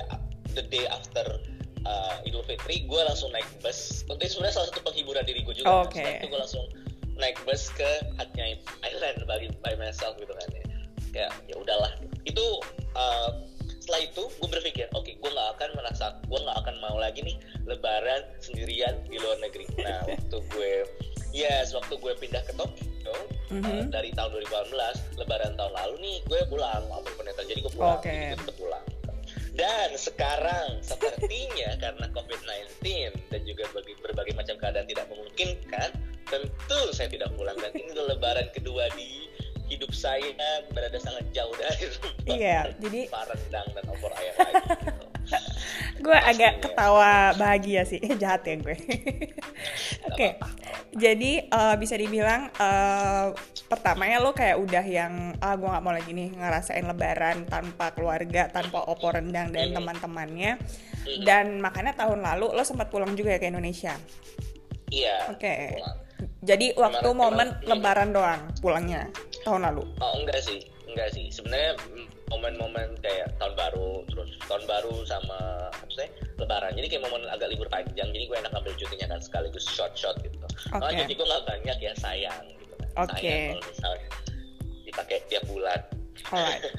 the 0.52 0.64
day 0.68 0.84
after 0.90 1.26
uh, 1.88 2.26
Idul 2.28 2.44
Fitri 2.44 2.84
gue 2.84 3.00
langsung 3.00 3.32
naik 3.32 3.48
bus. 3.64 4.04
Untuk 4.12 4.28
sebenarnya 4.28 4.60
salah 4.60 4.68
satu 4.68 4.80
penghiburan 4.84 5.24
diri 5.24 5.40
gue 5.40 5.54
juga. 5.56 5.68
Oh, 5.68 5.88
Oke. 5.88 6.00
Okay. 6.04 6.20
itu 6.20 6.26
gue 6.28 6.40
langsung 6.40 6.64
naik 7.16 7.36
bus 7.44 7.68
ke 7.76 7.90
Hatnya 8.16 8.56
Island 8.84 9.24
by, 9.28 9.48
by 9.64 9.74
myself 9.80 10.16
gitu 10.20 10.32
kan 10.32 10.48
ya. 10.52 10.64
Kayak 11.10 11.30
ya 11.48 11.56
udahlah. 11.56 11.92
Itu 12.28 12.60
uh, 12.96 13.49
setelah 13.90 14.06
itu 14.06 14.22
gue 14.38 14.48
berpikir 14.54 14.86
oke 14.94 15.02
okay, 15.02 15.18
gue 15.18 15.30
nggak 15.34 15.50
akan 15.58 15.68
merasa 15.74 16.14
gue 16.22 16.38
nggak 16.38 16.58
akan 16.62 16.74
mau 16.78 16.94
lagi 16.94 17.26
nih 17.26 17.34
lebaran 17.66 18.22
sendirian 18.38 18.94
di 19.10 19.18
luar 19.18 19.34
negeri 19.42 19.66
nah 19.82 20.06
waktu 20.14 20.38
gue 20.46 20.72
yes 21.34 21.74
waktu 21.74 21.98
gue 21.98 22.14
pindah 22.22 22.38
ke 22.46 22.54
Tokyo 22.54 23.14
mm-hmm. 23.50 23.66
uh, 23.66 23.84
dari 23.90 24.14
tahun 24.14 24.30
2018 24.46 25.18
lebaran 25.18 25.58
tahun 25.58 25.74
lalu 25.74 25.94
nih 26.06 26.16
gue 26.22 26.38
pulang 26.46 26.86
apa 26.86 27.10
pun 27.18 27.26
yang 27.26 27.34
terjadi 27.34 27.66
gue 27.66 27.72
pulang 27.74 27.98
okay. 27.98 28.38
gue 28.38 28.54
pulang 28.54 28.86
dan 29.58 29.90
sekarang 29.98 30.78
sepertinya 30.86 31.74
karena 31.82 32.06
COVID-19 32.14 32.86
dan 33.34 33.40
juga 33.42 33.66
berbagai, 33.74 33.98
berbagai 33.98 34.34
macam 34.38 34.54
keadaan 34.62 34.86
tidak 34.86 35.10
memungkinkan, 35.10 35.90
tentu 36.30 36.80
saya 36.94 37.10
tidak 37.10 37.34
pulang. 37.34 37.58
Dan 37.58 37.74
ini 37.74 37.90
lebaran 37.92 38.46
kedua 38.54 38.86
di 38.94 39.26
hidup 39.70 39.94
saya 39.94 40.34
berada 40.74 40.98
sangat 40.98 41.24
jauh 41.30 41.54
dari 41.54 41.86
rumah. 41.86 42.12
Iya, 42.26 42.58
jadi 42.82 43.00
rendang 43.06 43.68
dan 43.72 43.84
opor 43.86 44.10
ayam 44.18 44.34
lagi. 44.36 44.62
Gitu. 44.66 45.10
gue 46.04 46.16
agak 46.16 46.64
ketawa 46.64 47.36
bahagia 47.36 47.84
sih 47.84 48.00
jahat 48.22 48.44
ya 48.46 48.56
gue 48.56 48.76
oke 48.76 50.16
okay. 50.16 50.30
jadi 50.96 51.50
uh, 51.52 51.74
bisa 51.76 51.94
dibilang 51.96 52.48
uh, 52.56 53.36
pertamanya 53.68 54.18
lo 54.18 54.32
kayak 54.32 54.58
udah 54.58 54.84
yang 54.84 55.36
ah 55.38 55.54
gue 55.54 55.68
nggak 55.68 55.84
mau 55.84 55.94
lagi 55.94 56.10
nih 56.10 56.34
ngerasain 56.34 56.84
lebaran 56.88 57.46
tanpa 57.46 57.92
keluarga 57.94 58.48
tanpa 58.48 58.82
opo 58.88 59.12
rendang 59.12 59.52
dan 59.52 59.76
teman-temannya 59.76 60.58
dan 61.24 61.60
makanya 61.60 61.96
tahun 61.96 62.24
lalu 62.24 62.52
lo 62.52 62.62
sempat 62.64 62.88
pulang 62.88 63.12
juga 63.14 63.36
ya 63.36 63.40
ke 63.40 63.48
Indonesia 63.52 63.94
iya 64.90 65.30
oke 65.30 65.40
okay. 65.40 65.78
jadi 66.42 66.74
waktu 66.74 67.08
momen 67.12 67.60
lebaran 67.68 68.10
doang 68.10 68.40
pulangnya 68.58 69.12
tahun 69.46 69.62
lalu 69.70 69.84
oh 70.00 70.12
enggak 70.20 70.40
sih 70.42 70.60
enggak 70.90 71.08
sih 71.14 71.30
sebenarnya 71.30 71.78
momen-momen 72.30 72.94
kayak 73.02 73.34
tahun 73.42 73.54
baru 73.58 74.06
terus 74.06 74.30
tahun 74.46 74.64
baru 74.70 74.94
sama 75.06 75.38
apa 75.70 75.92
sih 75.92 76.08
lebaran 76.38 76.72
jadi 76.78 76.86
kayak 76.86 77.02
momen 77.10 77.26
agak 77.26 77.50
libur 77.50 77.66
panjang 77.66 78.08
jadi 78.14 78.24
gue 78.26 78.36
enak 78.38 78.52
ambil 78.54 78.72
cutinya 78.78 79.06
kan 79.16 79.20
sekaligus 79.20 79.66
short 79.66 79.92
short 79.98 80.16
gitu 80.22 80.36
okay. 80.70 80.78
oh, 80.78 80.90
cuti 80.90 81.12
gue 81.18 81.26
nggak 81.26 81.44
banyak 81.46 81.76
ya 81.82 81.92
sayang 81.98 82.44
gitu 82.54 82.74
kan 82.78 82.88
okay. 83.06 83.18
sayang 83.18 83.42
kalau 83.58 83.66
misalnya 83.66 84.08
dipakai 84.86 85.18
tiap 85.26 85.44
bulan 85.50 85.80
Alright. 86.30 86.62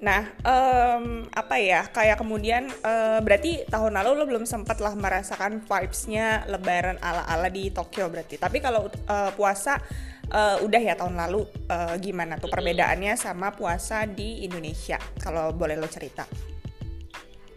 Nah, 0.00 0.32
um, 0.48 1.28
apa 1.28 1.60
ya? 1.60 1.84
Kayak 1.92 2.24
kemudian 2.24 2.72
uh, 2.80 3.20
berarti 3.20 3.68
tahun 3.68 4.00
lalu 4.00 4.10
lo 4.16 4.24
belum 4.24 4.44
sempat 4.48 4.80
lah 4.80 4.96
merasakan 4.96 5.60
vibesnya 5.60 6.48
Lebaran 6.48 6.96
ala-ala 7.04 7.52
di 7.52 7.68
Tokyo 7.68 8.08
berarti. 8.08 8.40
Tapi 8.40 8.64
kalau 8.64 8.88
uh, 8.88 9.30
puasa 9.36 9.76
uh, 10.30 10.56
udah 10.62 10.80
ya 10.80 10.94
tahun 10.96 11.18
lalu 11.18 11.46
uh, 11.70 11.94
gimana 11.98 12.38
tuh 12.38 12.48
perbedaannya 12.50 13.14
sama 13.18 13.52
puasa 13.54 14.06
di 14.06 14.46
Indonesia 14.46 14.96
kalau 15.18 15.52
boleh 15.54 15.76
lo 15.76 15.86
cerita 15.90 16.24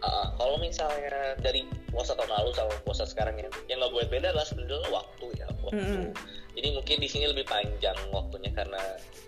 uh, 0.02 0.26
kalau 0.36 0.56
misalnya 0.60 1.38
dari 1.40 1.66
puasa 1.90 2.18
tahun 2.18 2.30
lalu 2.30 2.50
sama 2.54 2.74
puasa 2.82 3.04
sekarang 3.06 3.38
ya 3.38 3.48
yang 3.70 3.80
nggak 3.80 3.92
buat 3.94 4.08
beda 4.10 4.34
adalah 4.34 4.46
sebenarnya 4.46 4.90
waktu 4.90 5.26
ya 5.38 5.46
waktu 5.62 5.80
mm 5.80 5.86
-hmm. 5.86 6.10
jadi 6.58 6.68
mungkin 6.74 6.96
di 7.00 7.08
sini 7.08 7.24
lebih 7.30 7.46
panjang 7.46 7.98
waktunya 8.10 8.50
karena 8.52 8.82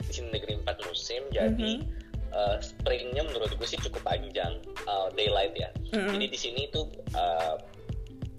di 0.07 0.13
sini 0.13 0.29
negeri 0.35 0.59
empat 0.61 0.77
musim 0.87 1.23
jadi 1.33 1.55
mm 1.55 1.83
-hmm. 1.83 2.05
Uh, 2.37 2.61
springnya 2.61 3.25
menurut 3.25 3.49
gue 3.49 3.65
sih 3.65 3.81
cukup 3.81 4.13
panjang 4.13 4.61
uh, 4.85 5.09
daylight 5.17 5.57
ya. 5.57 5.73
Mm 5.89 6.05
-hmm. 6.05 6.11
Jadi 6.13 6.27
di 6.29 6.37
sini 6.37 6.63
tuh 6.69 6.85
uh, 7.17 7.57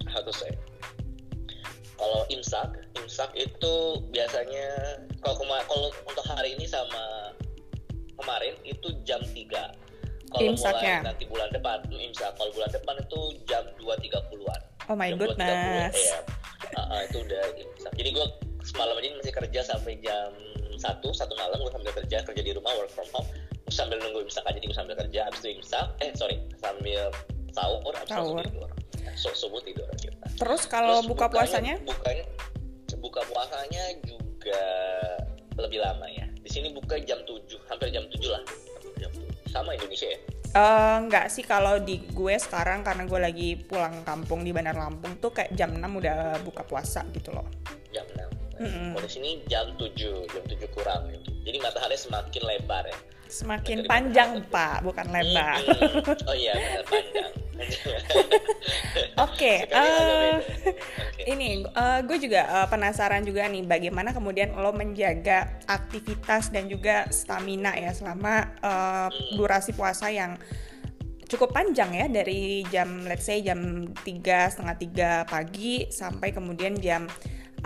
harus 0.06 0.38
kalau 1.98 2.22
imsak 2.30 2.68
imsak 2.94 3.30
itu 3.34 3.74
biasanya 4.14 4.66
kalau 5.20 5.42
kalau 5.66 5.88
untuk 6.06 6.24
hari 6.24 6.54
ini 6.54 6.64
sama 6.64 7.34
kemarin 8.14 8.54
itu 8.62 8.88
jam 9.02 9.20
3 9.20 9.88
kalau 10.28 10.52
mulai 10.52 11.00
nanti 11.00 11.24
bulan 11.24 11.48
depan 11.48 11.80
imsak. 11.88 12.36
Kalau 12.36 12.52
bulan 12.52 12.68
depan 12.68 12.94
itu 13.00 13.20
jam 13.48 13.64
2.30an 13.80 14.60
oh 14.88 14.96
my 14.96 15.08
jam 15.12 15.18
goodness. 15.20 15.96
ya. 15.96 16.20
uh, 16.76 16.80
uh, 16.80 17.00
itu 17.04 17.18
udah 17.24 17.44
imsak. 17.56 17.92
Jadi 17.96 18.08
gue 18.16 18.26
semalam 18.64 18.94
aja 18.96 19.08
masih 19.16 19.34
kerja 19.34 19.60
sampai 19.64 19.92
jam 20.04 20.30
satu 20.78 21.10
satu 21.10 21.34
malam 21.34 21.58
gue 21.58 21.72
sambil 21.72 21.92
kerja 21.96 22.22
kerja 22.24 22.42
di 22.42 22.52
rumah 22.52 22.72
work 22.76 22.92
from 22.92 23.08
home. 23.12 23.28
Sambil 23.68 24.00
nunggu 24.00 24.24
imsak 24.24 24.44
aja 24.48 24.58
gue 24.60 24.76
sambil 24.76 24.96
kerja 24.96 25.28
abis 25.28 25.40
itu 25.44 25.60
imsak. 25.60 25.86
Eh 26.04 26.12
sorry 26.16 26.40
sambil 26.60 27.12
sahur 27.52 27.92
abis 27.94 28.10
itu 28.12 28.34
tidur. 28.48 28.70
So, 29.18 29.34
subuh 29.34 29.58
tidur 29.66 29.88
kita 29.98 30.26
terus 30.38 30.68
kalau 30.70 31.02
buka 31.02 31.26
bukanya, 31.26 31.42
puasanya? 31.42 31.74
bukanya 31.82 32.24
buka 32.98 33.20
puasanya 33.30 33.82
juga 34.04 34.62
lebih 35.58 35.82
lama 35.82 36.06
ya. 36.10 36.26
Di 36.38 36.50
sini 36.50 36.70
buka 36.70 36.98
jam 37.02 37.18
7 37.26 37.44
hampir 37.70 37.88
jam 37.90 38.04
7 38.06 38.30
lah. 38.30 38.42
Jam 38.98 39.10
7. 39.14 39.50
sama 39.50 39.74
Indonesia 39.74 40.06
ya? 40.06 40.20
Uh, 40.48 40.96
enggak 41.04 41.28
sih 41.28 41.44
kalau 41.44 41.76
di 41.80 42.00
gue 42.08 42.34
sekarang 42.40 42.80
karena 42.80 43.04
gue 43.04 43.20
lagi 43.20 43.48
pulang 43.56 44.00
kampung 44.04 44.40
di 44.44 44.52
Bandar 44.52 44.76
Lampung 44.76 45.20
tuh 45.20 45.32
kayak 45.32 45.52
jam 45.52 45.76
6 45.76 45.84
udah 45.84 46.40
buka 46.44 46.62
puasa 46.64 47.04
gitu 47.12 47.32
loh. 47.32 47.44
Jam 47.92 48.04
6. 48.16 48.37
Mm 48.58 48.68
-hmm. 48.68 48.88
Kalau 48.94 49.06
di 49.06 49.12
sini 49.12 49.30
jam 49.46 49.66
7, 49.78 50.34
jam 50.34 50.42
7 50.44 50.76
kurang 50.76 51.08
gitu. 51.14 51.30
Jadi 51.46 51.58
matahari 51.62 51.96
semakin 51.96 52.42
lebar 52.42 52.84
ya. 52.90 52.98
Semakin 53.28 53.84
panjang, 53.84 54.40
Pak, 54.48 54.82
bukan 54.82 55.06
lebar. 55.14 55.62
Mm 55.62 55.74
-hmm. 55.78 56.28
Oh 56.28 56.36
iya, 56.36 56.52
benar 56.58 56.84
panjang. 56.86 57.32
Oke, 59.18 59.66
okay, 59.66 59.74
uh, 59.74 60.38
okay. 60.38 61.26
ini 61.26 61.66
uh, 61.74 61.98
gue 62.06 62.22
juga 62.22 62.46
uh, 62.46 62.66
penasaran 62.70 63.26
juga 63.26 63.50
nih 63.50 63.66
bagaimana 63.66 64.14
kemudian 64.14 64.54
lo 64.54 64.70
menjaga 64.70 65.58
aktivitas 65.66 66.54
dan 66.54 66.70
juga 66.70 67.10
stamina 67.10 67.74
ya 67.74 67.90
selama 67.90 68.46
uh, 68.62 69.10
durasi 69.34 69.74
puasa 69.74 70.06
yang 70.06 70.38
cukup 71.28 71.52
panjang 71.52 71.92
ya 71.92 72.06
dari 72.08 72.64
jam 72.72 73.04
let's 73.04 73.28
say 73.28 73.44
jam 73.44 73.90
tiga 74.00 74.48
setengah 74.48 74.76
tiga 74.80 75.10
pagi 75.28 75.90
sampai 75.92 76.32
kemudian 76.32 76.78
jam 76.78 77.10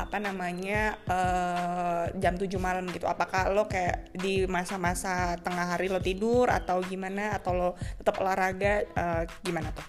apa 0.01 0.17
namanya 0.17 0.97
uh, 1.05 2.09
jam 2.17 2.41
7 2.41 2.49
malam 2.57 2.89
gitu 2.89 3.05
apakah 3.05 3.53
lo 3.53 3.69
kayak 3.69 4.09
di 4.17 4.49
masa-masa 4.49 5.37
tengah 5.45 5.77
hari 5.77 5.93
lo 5.93 6.01
tidur 6.01 6.49
atau 6.49 6.81
gimana 6.81 7.37
atau 7.37 7.53
lo 7.53 7.69
tetap 8.01 8.17
olahraga 8.25 8.89
uh, 8.97 9.23
gimana 9.45 9.69
tuh? 9.77 9.85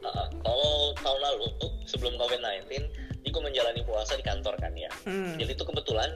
Uh, 0.00 0.26
kalau 0.40 0.96
tahun 0.96 1.20
lalu 1.20 1.46
tuh 1.60 1.72
sebelum 1.84 2.16
COVID-19 2.16 2.88
jadi 3.20 3.28
gue 3.28 3.42
menjalani 3.44 3.82
puasa 3.84 4.16
di 4.16 4.24
kantor 4.24 4.56
kan 4.56 4.72
ya 4.72 4.88
hmm. 5.04 5.36
jadi 5.36 5.52
itu 5.52 5.64
kebetulan 5.68 6.08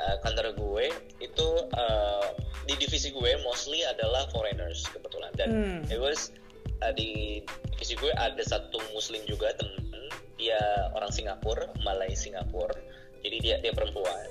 uh, 0.00 0.16
kantor 0.24 0.56
gue 0.56 0.88
itu 1.20 1.48
uh, 1.76 2.32
di 2.64 2.74
divisi 2.80 3.12
gue 3.12 3.30
mostly 3.44 3.84
adalah 3.84 4.24
foreigners 4.32 4.88
kebetulan 4.88 5.30
dan 5.36 5.48
hmm. 5.52 5.80
it 5.92 6.00
was 6.00 6.32
uh, 6.80 6.92
di 6.96 7.44
divisi 7.76 7.92
gue 8.00 8.08
ada 8.16 8.40
satu 8.40 8.80
muslim 8.96 9.20
juga 9.28 9.52
temen 9.60 9.84
dia 10.36 10.60
orang 10.92 11.10
Singapura 11.12 11.66
Malay 11.82 12.12
Singapura. 12.12 12.76
Jadi 13.24 13.36
dia 13.42 13.56
dia 13.64 13.72
perempuan. 13.72 14.28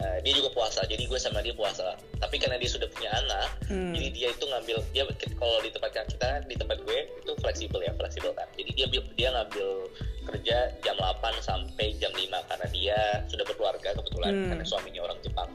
Uh, 0.00 0.18
dia 0.24 0.32
juga 0.34 0.52
puasa. 0.56 0.84
Jadi 0.88 1.08
gue 1.08 1.18
sama 1.20 1.40
dia 1.40 1.56
puasa. 1.56 1.96
Tapi 2.20 2.36
karena 2.38 2.56
dia 2.60 2.70
sudah 2.70 2.88
punya 2.88 3.10
anak 3.12 3.48
hmm. 3.68 3.92
jadi 3.92 4.08
dia 4.14 4.28
itu 4.32 4.44
ngambil 4.46 4.76
dia 4.94 5.02
kalau 5.36 5.58
di 5.60 5.70
tempat 5.74 5.90
kita 5.94 6.30
di 6.46 6.54
tempat 6.56 6.78
gue 6.86 6.98
itu 7.18 7.32
fleksibel 7.40 7.80
ya 7.82 7.92
fleksibel 7.96 8.32
kan. 8.36 8.46
Jadi 8.56 8.70
dia 8.76 8.86
dia 9.16 9.28
ngambil 9.34 9.68
kerja 10.22 10.56
jam 10.86 10.96
8 10.96 11.18
sampai 11.42 11.98
jam 11.98 12.12
5 12.14 12.48
karena 12.48 12.66
dia 12.70 12.98
sudah 13.26 13.44
berkeluarga 13.48 13.90
kebetulan 13.96 14.32
hmm. 14.32 14.48
karena 14.54 14.64
suaminya 14.64 15.02
orang 15.08 15.18
Jepang. 15.24 15.50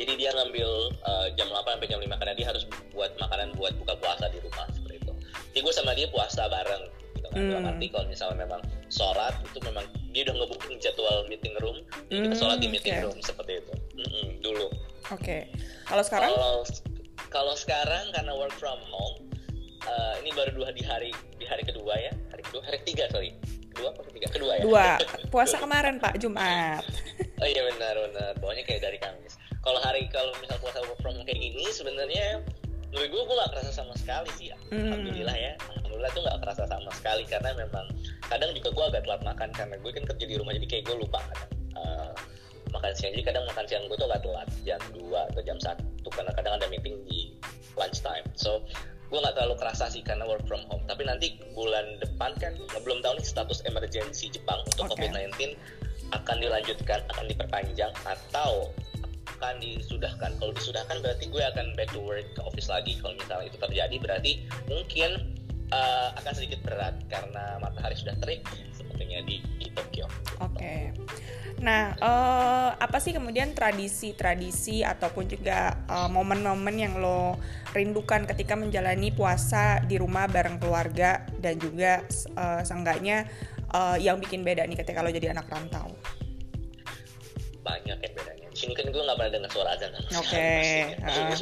Jadi 0.00 0.16
dia 0.16 0.32
ngambil 0.32 0.68
uh, 1.04 1.28
jam 1.36 1.48
8 1.52 1.76
sampai 1.76 1.88
jam 1.92 2.00
5 2.00 2.20
karena 2.24 2.34
dia 2.34 2.46
harus 2.48 2.64
buat 2.96 3.12
makanan 3.20 3.52
buat 3.60 3.76
buka 3.76 3.94
puasa 4.00 4.32
di 4.32 4.40
rumah 4.40 4.64
seperti 4.72 4.96
itu. 4.96 5.12
Jadi 5.52 5.60
gue 5.60 5.74
sama 5.76 5.92
dia 5.92 6.08
puasa 6.08 6.48
bareng 6.48 6.99
kan 7.30 7.40
hmm. 7.40 7.50
dalam 7.54 7.64
arti 7.70 7.86
kalau 7.88 8.06
misalnya 8.10 8.36
memang 8.42 8.60
sholat 8.90 9.34
itu 9.46 9.58
memang 9.62 9.84
dia 10.10 10.22
udah 10.26 10.34
ngebooking 10.42 10.78
jadwal 10.82 11.18
meeting 11.30 11.54
room 11.62 11.78
jadi 12.10 12.18
kita 12.26 12.36
sholat 12.36 12.58
di 12.58 12.66
hmm, 12.66 12.74
meeting 12.74 12.94
okay. 12.98 13.04
room 13.06 13.18
seperti 13.22 13.52
itu. 13.62 13.74
Mm 13.94 14.08
-mm, 14.10 14.26
dulu. 14.42 14.66
Oke. 14.66 15.14
Okay. 15.14 15.40
kalau 15.86 16.02
sekarang? 16.02 16.30
Kalau 16.34 16.54
kalau 17.30 17.54
sekarang 17.54 18.04
karena 18.10 18.32
work 18.34 18.54
from 18.58 18.80
home 18.90 19.30
uh, 19.86 20.14
ini 20.18 20.34
baru 20.34 20.50
dua 20.58 20.68
di 20.74 20.82
hari 20.82 21.14
di 21.38 21.46
hari 21.46 21.62
kedua 21.62 21.94
ya. 21.94 22.12
Hari 22.34 22.42
kedua 22.42 22.62
hari 22.66 22.82
ketiga 22.82 23.06
sorry. 23.14 23.30
Kedua 23.70 23.94
apa 23.94 24.02
ketiga? 24.10 24.26
Kedua 24.34 24.52
ya? 24.58 24.62
Dua. 24.66 24.86
Puasa 25.32 25.62
kemarin 25.62 26.02
pak 26.02 26.18
Jumat. 26.18 26.82
Oh 27.38 27.46
iya 27.46 27.62
benar 27.70 27.94
benar. 28.10 28.30
Pokoknya 28.42 28.64
kayak 28.66 28.82
dari 28.90 28.98
Kamis. 28.98 29.38
Kalau 29.60 29.78
hari 29.84 30.08
kalau 30.10 30.34
misal 30.42 30.56
puasa 30.58 30.82
work 30.82 30.98
from 31.04 31.14
home 31.14 31.26
kayak 31.28 31.38
gini 31.38 31.68
sebenarnya 31.70 32.42
menurut 32.90 33.06
gue 33.06 33.22
gue 33.22 33.36
gak 33.38 33.50
kerasa 33.54 33.70
sama 33.70 33.94
sekali 33.94 34.30
sih 34.34 34.50
ya 34.50 34.56
mm. 34.74 34.90
alhamdulillah 34.90 35.36
ya 35.38 35.52
alhamdulillah 36.00 36.16
tuh 36.16 36.22
gak 36.24 36.38
kerasa 36.40 36.64
sama 36.64 36.90
sekali 36.96 37.24
karena 37.28 37.50
memang 37.60 37.86
kadang 38.24 38.50
juga 38.56 38.68
gue 38.72 38.84
agak 38.88 39.02
telat 39.04 39.22
makan 39.22 39.48
karena 39.52 39.74
gue 39.76 39.90
kan 39.92 40.04
kerja 40.08 40.24
di 40.24 40.36
rumah 40.40 40.52
jadi 40.56 40.66
kayak 40.66 40.84
gue 40.88 40.96
lupa 40.96 41.20
kadang 41.28 41.52
uh, 41.76 42.12
makan 42.72 42.90
siang 42.96 43.12
jadi 43.12 43.24
kadang 43.28 43.44
makan 43.44 43.64
siang 43.68 43.84
gue 43.84 43.96
tuh 44.00 44.08
agak 44.08 44.24
telat 44.24 44.48
jam 44.64 44.80
2 44.96 45.12
atau 45.12 45.40
jam 45.44 45.58
1 45.60 46.16
karena 46.16 46.32
kadang 46.32 46.52
ada 46.56 46.66
meeting 46.72 46.96
di 47.04 47.36
lunch 47.76 48.00
time 48.00 48.24
so 48.32 48.64
gue 49.10 49.18
gak 49.18 49.34
terlalu 49.34 49.58
kerasa 49.58 49.90
sih 49.90 50.06
karena 50.06 50.22
work 50.22 50.46
from 50.46 50.62
home. 50.70 50.86
Tapi 50.86 51.02
nanti 51.02 51.34
bulan 51.50 51.98
depan 51.98 52.30
kan 52.38 52.54
belum 52.86 53.02
tahu 53.02 53.18
nih 53.18 53.26
status 53.26 53.58
emergency 53.66 54.30
Jepang 54.30 54.62
untuk 54.70 54.86
okay. 54.86 55.10
COVID-19 55.10 55.58
akan 56.14 56.36
dilanjutkan 56.38 57.02
akan 57.10 57.26
diperpanjang 57.26 57.90
atau 58.06 58.70
akan 59.34 59.58
disudahkan. 59.58 60.30
Kalau 60.38 60.54
disudahkan 60.54 61.02
berarti 61.02 61.26
gue 61.26 61.42
akan 61.42 61.74
back 61.74 61.90
to 61.90 61.98
work 61.98 62.22
ke 62.22 62.40
office 62.46 62.70
lagi. 62.70 63.02
Kalau 63.02 63.18
misalnya 63.18 63.50
itu 63.50 63.58
terjadi 63.58 63.96
berarti 63.98 64.32
mungkin 64.70 65.39
uh, 65.70 66.08
akan 66.18 66.32
sedikit 66.34 66.60
berat 66.66 66.94
karena 67.06 67.58
matahari 67.62 67.96
sudah 67.96 68.14
terik 68.18 68.44
sepertinya 68.74 69.22
di, 69.24 69.42
di 69.58 69.66
Tokyo. 69.72 70.06
Oke. 70.42 70.58
Okay. 70.58 70.82
Nah, 71.60 71.92
uh, 72.00 72.72
apa 72.80 72.96
sih 73.04 73.12
kemudian 73.12 73.52
tradisi-tradisi 73.52 74.80
ataupun 74.80 75.28
juga 75.28 75.76
uh, 75.92 76.08
momen-momen 76.08 76.76
yang 76.76 76.96
lo 76.96 77.36
rindukan 77.76 78.24
ketika 78.24 78.56
menjalani 78.56 79.12
puasa 79.12 79.84
di 79.84 80.00
rumah 80.00 80.24
bareng 80.24 80.56
keluarga 80.56 81.28
dan 81.36 81.60
juga 81.60 82.00
uh, 82.32 82.64
seenggaknya 82.64 83.28
uh, 83.76 84.00
yang 84.00 84.16
bikin 84.16 84.40
beda 84.40 84.64
nih 84.64 84.80
ketika 84.80 85.04
lo 85.04 85.12
jadi 85.12 85.36
anak 85.36 85.52
rantau? 85.52 85.92
Banyak 87.60 87.98
yang 88.00 88.14
bedanya 88.16 88.40
sini 88.60 88.76
kan 88.76 88.86
gue 88.92 89.00
gak 89.00 89.16
pernah 89.16 89.32
dengar 89.32 89.50
suara 89.50 89.70
azan 89.72 89.90
oke 89.96 90.04
okay. 90.20 90.92
uh. 91.00 91.32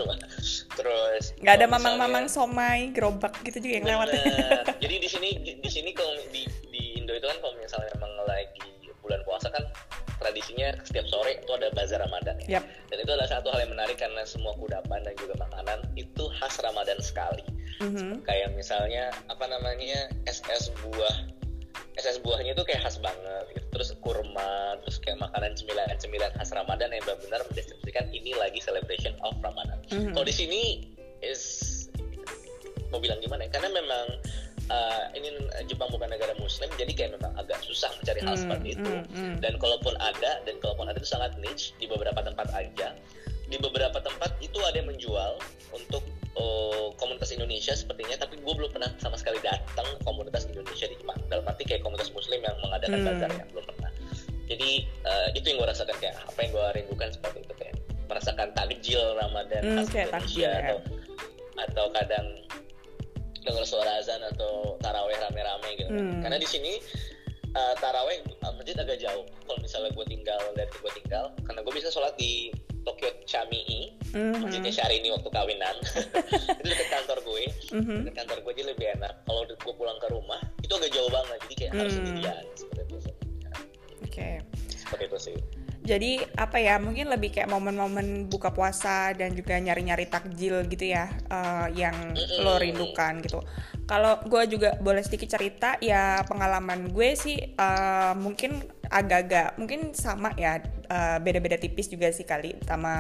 Terus 0.78 1.35
nggak 1.42 1.54
ada 1.58 1.66
mamang-mamang 1.66 2.30
somai 2.30 2.94
gerobak 2.94 3.35
gitu 3.42 3.58
juga 3.58 3.75
yang 3.82 3.87
lewat 3.90 4.06
Bener. 4.14 4.62
Jadi 4.87 4.94
di 5.02 5.08
sini 5.11 5.30
di 5.58 5.70
sini 5.70 5.90
kalau 5.90 6.14
di 6.30 6.47
di 6.70 6.82
Indo 6.94 7.12
itu 7.18 7.26
kan 7.26 7.38
kalau 7.42 7.54
misalnya 7.58 7.90
memang 7.99 8.12
lagi 8.30 8.70
bulan 9.02 9.20
puasa 9.26 9.50
kan 9.50 9.66
tradisinya 10.18 10.75
setiap 10.82 11.06
sore 11.06 11.38
itu 11.38 11.50
ada 11.54 11.70
bazar 11.73 12.02
Ramadan 12.02 12.37
ya. 12.44 12.58
Yap. 12.58 12.64
Dan 12.90 12.97
itu 13.06 13.11
adalah 13.14 13.30
satu 13.30 13.49
hal 13.54 13.64
yang 13.64 13.73
menarik 13.73 13.97
karena 13.97 14.23
semua 14.26 14.52
kudapan 14.58 15.00
dan 15.06 15.14
juga 15.14 15.35
makanan 15.38 15.78
itu 15.94 16.25
khas 16.38 16.58
Ramadan 16.61 16.99
sekali. 16.99 17.47
Mhm. 17.78 18.26
Kayak 18.26 18.58
misalnya 18.58 19.14
apa 19.30 19.47
namanya 19.47 20.11
SS 20.26 20.75
buah 20.82 21.38
SS 21.99 22.23
buahnya 22.23 22.55
itu 22.55 22.62
kayak 22.62 22.87
khas 22.87 23.02
banget 23.02 23.45
gitu. 23.52 23.67
Terus 23.75 23.88
kurma, 23.99 24.78
terus 24.87 25.02
kayak 25.02 25.19
makanan 25.19 25.52
cemilan-cemilan 25.59 26.31
khas 26.38 26.55
Ramadan 26.55 26.95
yang 26.95 27.02
benar-benar 27.02 27.43
mendeskripsikan 27.50 28.07
ini 28.14 28.33
lagi 28.38 28.62
celebration 28.62 29.19
of 29.26 29.35
Ramadan. 29.43 29.78
Mhm. 29.90 30.14
Kalau 30.14 30.26
di 30.26 30.35
sini 30.35 30.62
is 31.21 31.75
mau 32.88 33.02
bilang 33.02 33.19
gimana 33.21 33.45
ya? 33.45 33.50
Karena 33.52 33.75
memang 33.75 34.07
uh, 34.73 35.02
ini 35.12 35.28
Jepang 35.69 35.90
bukan 35.93 36.09
negara 36.09 36.33
Muslim, 36.40 36.69
jadi 36.81 36.93
kayak 36.95 37.11
memang 37.21 37.33
agak 37.37 37.61
susah 37.64 37.90
mencari 38.00 38.21
hal 38.25 38.35
Hmm, 38.37 38.43
seperti 38.49 38.69
itu. 38.78 38.93
hmm, 38.93 39.05
hmm. 39.12 39.35
Dan 39.43 39.52
kalaupun 39.61 39.95
ada, 40.00 40.40
dan 40.45 40.55
kalaupun 40.62 40.87
ada 40.88 40.97
itu 40.97 41.09
sangat 41.09 41.35
niche 41.40 41.76
di 41.76 41.85
beberapa 41.88 42.21
tempat 42.23 42.49
aja. 42.55 42.95
Di 43.49 43.57
beberapa 43.57 43.97
tempat 43.99 44.37
itu 44.45 44.61
ada 44.61 44.76
yang 44.76 44.88
menjual 44.93 45.40
untuk 45.73 46.05
uh, 46.37 46.93
komunitas 47.00 47.33
Indonesia 47.33 47.73
sepertinya, 47.73 48.21
tapi 48.21 48.37
gue 48.37 48.55
belum 48.55 48.69
pernah 48.69 48.93
sama 49.00 49.17
sekali 49.17 49.40
datang 49.40 49.88
komunitas 50.05 50.45
Indonesia 50.45 50.85
di 50.85 50.97
Jepang. 51.00 51.17
Dalam 51.33 51.45
arti 51.49 51.64
kayak 51.64 51.81
komunitas 51.81 52.12
Muslim 52.12 52.45
yang 52.45 52.57
mengadakan 52.61 53.00
Hmm. 53.00 53.09
bazar 53.09 53.31
ya, 53.33 53.45
belum 53.49 53.64
pernah. 53.73 53.90
Jadi 54.49 54.71
uh, 55.05 55.28
itu 55.33 55.45
yang 55.49 55.57
gue 55.61 55.69
rasakan 55.69 55.97
kayak 56.00 56.17
apa 56.25 56.38
yang 56.40 56.50
gue 56.57 56.67
rindukan 56.76 57.09
seperti 57.12 57.38
itu 57.45 57.55
kayak 57.57 57.75
merasakan 58.09 58.49
takjil 58.57 59.02
Ramadan 59.17 59.61
Hmm, 59.64 59.76
khas 59.81 59.88
Indonesia 59.93 60.12
takjil, 60.12 60.49
ya. 60.49 60.61
atau 60.64 60.76
atau 61.59 61.85
kadang 61.93 62.26
dengar 63.45 63.64
suara 63.64 63.97
azan 64.00 64.21
atau 64.28 64.76
taraweh 64.85 65.17
rame-rame 65.21 65.71
gitu. 65.76 65.88
Hmm. 65.93 66.21
Karena 66.21 66.37
di 66.37 66.49
sini 66.49 66.81
uh, 67.57 67.75
taraweh 67.81 68.21
masjid 68.57 68.76
agak 68.76 69.00
jauh. 69.00 69.25
Kalau 69.45 69.59
misalnya 69.61 69.90
gue 69.97 70.07
tinggal 70.09 70.40
dari 70.52 70.69
gue 70.69 70.93
tinggal, 71.00 71.33
karena 71.45 71.61
gue 71.64 71.73
bisa 71.73 71.88
sholat 71.88 72.12
di 72.21 72.52
Tokyo 72.88 73.12
Chamii, 73.28 73.92
Mhm. 74.16 74.40
masjidnya 74.40 74.73
Syahrini 74.73 75.12
waktu 75.12 75.28
kawinan. 75.28 75.76
itu 76.64 76.64
dekat 76.64 76.88
kantor 76.88 77.18
gue, 77.21 77.45
Mhm. 77.76 78.09
dekat 78.09 78.14
kantor 78.25 78.38
gue 78.49 78.52
jadi 78.57 78.66
lebih 78.73 78.87
enak. 78.97 79.12
Kalau 79.28 79.45
gue 79.45 79.75
pulang 79.76 80.00
ke 80.00 80.09
rumah, 80.09 80.40
itu 80.64 80.73
agak 80.73 80.90
jauh 80.97 81.12
banget, 81.12 81.38
jadi 81.45 81.54
kayak 81.61 81.73
harus 81.76 81.92
Hmm. 81.92 81.99
sendirian 82.00 82.45
seperti 82.57 82.80
itu. 82.88 82.97
Oke. 84.09 84.28
Seperti 84.73 85.04
itu 85.04 85.18
sih. 85.21 85.37
Jadi 85.88 86.21
apa 86.37 86.61
ya 86.61 86.76
mungkin 86.76 87.09
lebih 87.09 87.33
kayak 87.33 87.49
momen-momen 87.49 88.28
buka 88.28 88.52
puasa 88.52 89.16
dan 89.16 89.33
juga 89.33 89.57
nyari-nyari 89.57 90.04
takjil 90.04 90.68
gitu 90.68 90.85
ya 90.85 91.09
eh, 91.33 91.66
yang 91.73 92.12
lo 92.45 92.61
rindukan 92.61 93.25
gitu. 93.25 93.40
Kalau 93.88 94.21
gue 94.21 94.42
juga 94.52 94.76
boleh 94.76 95.00
sedikit 95.00 95.40
cerita 95.40 95.80
ya 95.80 96.21
pengalaman 96.28 96.92
gue 96.92 97.16
sih 97.16 97.40
eh, 97.57 98.12
mungkin 98.21 98.61
agak-agak 98.88 99.57
mungkin 99.57 99.97
sama 99.97 100.37
ya 100.37 100.61
eh, 100.64 101.18
beda-beda 101.25 101.57
tipis 101.57 101.88
juga 101.88 102.12
sih 102.12 102.28
kali 102.28 102.61
sama 102.68 102.92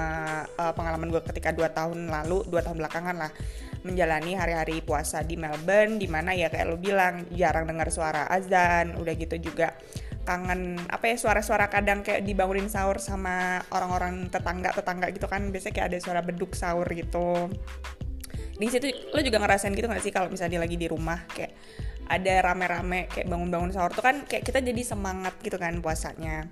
eh, 0.48 0.72
pengalaman 0.72 1.12
gue 1.12 1.20
ketika 1.28 1.52
dua 1.52 1.68
tahun 1.68 2.08
lalu 2.08 2.48
dua 2.48 2.64
tahun 2.64 2.80
belakangan 2.80 3.16
lah 3.20 3.32
menjalani 3.84 4.34
hari-hari 4.34 4.82
puasa 4.82 5.22
di 5.22 5.38
Melbourne 5.38 6.00
di 6.00 6.08
mana 6.10 6.34
ya 6.34 6.50
kayak 6.50 6.66
lo 6.66 6.76
bilang 6.80 7.28
jarang 7.30 7.68
dengar 7.68 7.88
suara 7.92 8.26
azan 8.26 8.98
udah 8.98 9.14
gitu 9.14 9.38
juga 9.38 9.76
kangen 10.28 10.76
apa 10.92 11.08
ya 11.08 11.16
suara-suara 11.16 11.72
kadang 11.72 12.04
kayak 12.04 12.28
dibangunin 12.28 12.68
sahur 12.68 13.00
sama 13.00 13.64
orang-orang 13.72 14.28
tetangga-tetangga 14.28 15.08
gitu 15.16 15.24
kan. 15.24 15.48
Biasanya 15.48 15.72
kayak 15.72 15.88
ada 15.88 15.98
suara 16.04 16.20
beduk 16.20 16.52
sahur 16.52 16.84
gitu. 16.92 17.48
Di 18.60 18.68
situ 18.68 18.92
lo 19.16 19.24
juga 19.24 19.40
ngerasain 19.40 19.72
gitu 19.72 19.88
gak 19.88 20.04
sih 20.04 20.12
kalau 20.12 20.28
misalnya 20.28 20.60
lagi 20.60 20.76
di 20.76 20.84
rumah 20.90 21.24
kayak 21.32 21.56
ada 22.08 22.40
rame-rame 22.40 23.08
kayak 23.08 23.28
bangun-bangun 23.28 23.70
sahur 23.72 23.92
tuh 23.92 24.04
kan 24.04 24.24
kayak 24.24 24.44
kita 24.44 24.64
jadi 24.64 24.80
semangat 24.80 25.36
gitu 25.44 25.60
kan 25.60 25.78
puasanya 25.84 26.48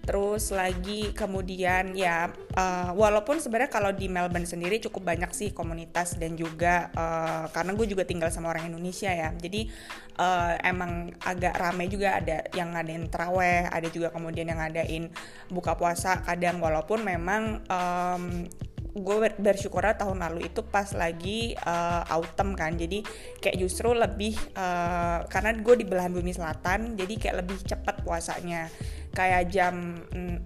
terus 0.00 0.50
lagi 0.50 1.12
kemudian 1.12 1.92
ya 1.94 2.32
eh, 2.32 2.90
walaupun 2.92 3.38
sebenarnya 3.38 3.70
kalau 3.70 3.90
di 3.92 4.08
Melbourne 4.08 4.48
sendiri 4.48 4.80
cukup 4.80 5.12
banyak 5.12 5.30
sih 5.30 5.48
komunitas 5.52 6.16
dan 6.16 6.34
juga 6.34 6.88
eh, 6.92 7.44
karena 7.52 7.72
gue 7.76 7.86
juga 7.86 8.02
tinggal 8.08 8.32
sama 8.32 8.50
orang 8.50 8.72
Indonesia 8.72 9.12
ya. 9.12 9.30
Jadi 9.36 9.70
eh, 10.18 10.54
emang 10.66 11.12
agak 11.22 11.54
rame 11.56 11.86
juga 11.86 12.18
ada 12.18 12.44
yang 12.56 12.74
ngadain 12.74 13.06
teraweh 13.12 13.68
ada 13.68 13.88
juga 13.92 14.10
kemudian 14.10 14.48
yang 14.48 14.58
ngadain 14.58 15.12
buka 15.52 15.76
puasa. 15.76 16.20
Kadang 16.24 16.58
walaupun 16.58 17.04
memang 17.04 17.62
em, 17.68 18.48
gue 18.90 19.16
ber- 19.22 19.38
bersyukur 19.38 19.86
tahun 19.86 20.18
lalu 20.18 20.50
itu 20.50 20.66
pas 20.66 20.90
lagi 20.98 21.54
uh, 21.62 22.02
autumn 22.10 22.58
kan. 22.58 22.74
Jadi 22.74 23.06
kayak 23.38 23.56
justru 23.58 23.94
lebih 23.94 24.34
uh, 24.58 25.22
karena 25.30 25.54
gue 25.54 25.74
di 25.78 25.86
belahan 25.86 26.10
bumi 26.10 26.34
selatan 26.34 26.98
jadi 26.98 27.14
kayak 27.14 27.36
lebih 27.46 27.58
cepat 27.62 28.02
puasanya 28.02 28.66
kayak 29.10 29.50
jam 29.50 29.98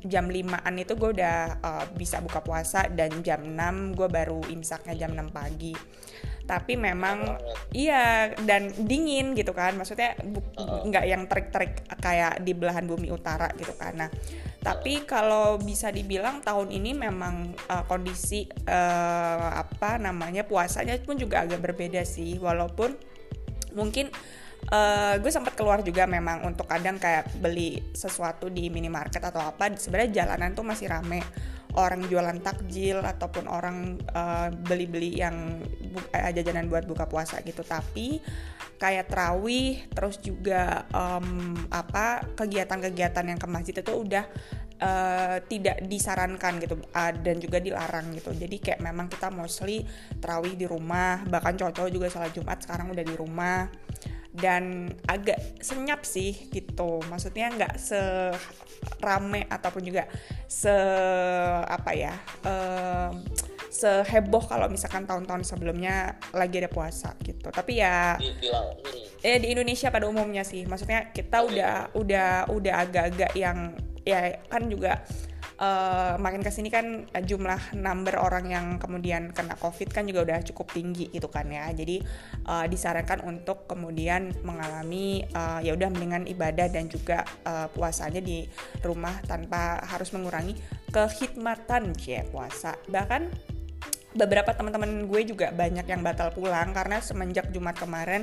jam 0.04 0.24
5an 0.28 0.74
itu 0.80 0.92
gue 0.96 1.10
udah 1.20 1.38
uh, 1.60 1.84
bisa 1.96 2.24
buka 2.24 2.40
puasa 2.40 2.88
dan 2.88 3.20
jam 3.20 3.44
6 3.44 3.96
gue 3.96 4.08
baru 4.08 4.40
imsaknya 4.48 5.06
jam 5.06 5.12
6 5.12 5.30
pagi. 5.30 5.76
Tapi 6.44 6.76
memang 6.76 7.40
iya 7.72 8.32
dan 8.44 8.68
dingin 8.84 9.32
gitu 9.32 9.56
kan. 9.56 9.76
Maksudnya 9.76 10.16
nggak 10.84 11.04
yang 11.08 11.24
terik-terik 11.24 11.88
kayak 12.00 12.44
di 12.44 12.52
belahan 12.52 12.84
bumi 12.84 13.08
utara 13.12 13.48
gitu 13.56 13.72
kan. 13.76 13.96
Nah 13.96 14.10
tapi 14.64 15.04
kalau 15.04 15.60
bisa 15.60 15.92
dibilang 15.92 16.40
tahun 16.40 16.72
ini 16.72 16.96
memang 16.96 17.52
uh, 17.68 17.84
kondisi 17.84 18.48
uh, 18.64 19.60
apa 19.60 20.00
namanya 20.00 20.48
puasanya 20.48 20.96
pun 21.04 21.20
juga 21.20 21.44
agak 21.44 21.60
berbeda 21.60 22.00
sih. 22.04 22.40
Walaupun 22.40 22.96
mungkin 23.76 24.08
uh, 24.70 25.14
gue 25.20 25.32
sempat 25.32 25.52
keluar 25.58 25.82
juga 25.84 26.08
memang 26.08 26.46
untuk 26.46 26.64
kadang 26.70 26.96
kayak 26.96 27.28
beli 27.42 27.82
sesuatu 27.92 28.48
di 28.48 28.70
minimarket 28.72 29.20
atau 29.20 29.42
apa. 29.42 29.72
Sebenarnya 29.74 30.24
jalanan 30.24 30.54
tuh 30.56 30.64
masih 30.64 30.88
rame. 30.88 31.20
Orang 31.74 32.06
jualan 32.06 32.38
takjil 32.38 33.02
ataupun 33.02 33.50
orang 33.50 33.98
uh, 34.14 34.46
beli-beli 34.46 35.18
yang 35.18 35.58
eh, 36.14 36.30
jajanan 36.30 36.70
buat 36.70 36.86
buka 36.86 37.10
puasa 37.10 37.42
gitu. 37.42 37.66
Tapi 37.66 38.22
kayak 38.78 39.10
terawih 39.10 39.82
terus 39.90 40.22
juga 40.22 40.86
em, 40.90 41.54
apa 41.70 42.26
kegiatan-kegiatan 42.38 43.26
yang 43.26 43.38
ke 43.38 43.48
masjid 43.50 43.74
itu 43.74 43.90
udah 43.90 44.22
eh, 44.78 45.36
tidak 45.50 45.82
disarankan 45.90 46.62
gitu 46.62 46.78
ah, 46.94 47.10
dan 47.10 47.42
juga 47.42 47.58
dilarang 47.58 48.14
gitu. 48.14 48.30
Jadi 48.30 48.56
kayak 48.62 48.78
memang 48.78 49.10
kita 49.10 49.34
mostly 49.34 49.82
terawih 50.22 50.54
di 50.54 50.70
rumah. 50.70 51.26
Bahkan 51.26 51.58
cowok-cowok 51.58 51.90
juga 51.90 52.06
sholat 52.06 52.30
jumat 52.30 52.62
sekarang 52.62 52.94
udah 52.94 53.02
di 53.02 53.14
rumah 53.18 53.66
dan 54.34 54.90
agak 55.06 55.62
senyap 55.62 56.02
sih 56.02 56.50
gitu. 56.50 56.98
Maksudnya 57.06 57.54
nggak 57.54 57.74
serame 57.78 59.46
ataupun 59.46 59.82
juga 59.86 60.10
se 60.50 60.74
apa 61.64 61.94
ya 61.94 62.14
em, 62.42 63.22
seheboh 63.70 64.42
kalau 64.46 64.66
misalkan 64.66 65.06
tahun-tahun 65.06 65.46
sebelumnya 65.46 66.18
lagi 66.34 66.58
ada 66.58 66.70
puasa 66.70 67.14
gitu. 67.22 67.50
Tapi 67.54 67.78
ya 67.78 68.18
eh 69.22 69.38
di 69.38 69.54
Indonesia 69.54 69.94
pada 69.94 70.10
umumnya 70.10 70.42
sih. 70.42 70.66
Maksudnya 70.66 71.14
kita 71.14 71.46
udah 71.46 71.94
udah 71.94 72.50
udah 72.50 72.74
agak-agak 72.82 73.32
yang 73.38 73.78
ya 74.04 74.36
kan 74.50 74.66
juga 74.68 75.00
eh, 75.58 76.14
makin 76.18 76.42
ke 76.42 76.50
sini 76.50 76.68
kan 76.72 77.06
eh, 77.10 77.24
jumlah 77.24 77.78
number 77.78 78.18
orang 78.18 78.50
yang 78.50 78.66
kemudian 78.76 79.30
kena 79.30 79.54
covid 79.58 79.90
kan 79.90 80.06
juga 80.06 80.26
udah 80.26 80.38
cukup 80.42 80.70
tinggi 80.74 81.10
gitu 81.10 81.30
kan 81.30 81.46
ya. 81.50 81.70
Jadi 81.70 82.02
eh, 82.46 82.66
disarankan 82.70 83.22
untuk 83.26 83.70
kemudian 83.70 84.34
mengalami 84.42 85.24
eh, 85.24 85.60
ya 85.62 85.72
udah 85.74 85.88
mendingan 85.90 86.24
ibadah 86.30 86.66
dan 86.70 86.90
juga 86.90 87.22
eh, 87.46 87.66
puasanya 87.70 88.20
di 88.22 88.46
rumah 88.82 89.18
tanpa 89.24 89.82
harus 89.86 90.10
mengurangi 90.14 90.58
kehikmatan 90.90 91.94
cie 91.98 92.22
puasa. 92.30 92.78
Bahkan 92.86 93.54
beberapa 94.14 94.54
teman-teman 94.54 95.10
gue 95.10 95.26
juga 95.26 95.50
banyak 95.50 95.90
yang 95.90 96.00
batal 96.06 96.30
pulang 96.30 96.70
karena 96.70 97.02
semenjak 97.02 97.50
Jumat 97.50 97.74
kemarin 97.74 98.22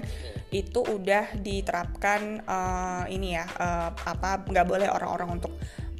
itu 0.49 0.79
udah 0.79 1.35
diterapkan 1.35 2.39
eh, 2.47 3.03
ini 3.11 3.35
ya 3.35 3.43
eh, 3.43 3.89
apa 3.91 4.47
nggak 4.47 4.67
boleh 4.67 4.87
orang-orang 4.87 5.39
untuk 5.39 5.51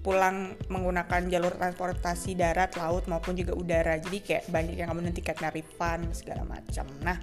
pulang 0.01 0.57
menggunakan 0.67 1.29
jalur 1.29 1.53
transportasi 1.53 2.33
darat, 2.33 2.73
laut 2.77 3.05
maupun 3.05 3.37
juga 3.37 3.53
udara. 3.53 3.97
Jadi 4.01 4.17
kayak 4.21 4.43
banyak 4.49 4.75
yang 4.77 4.89
kemudian 4.89 5.13
tiketnya 5.13 5.53
refund 5.53 6.09
segala 6.17 6.41
macam. 6.45 6.89
Nah, 7.05 7.17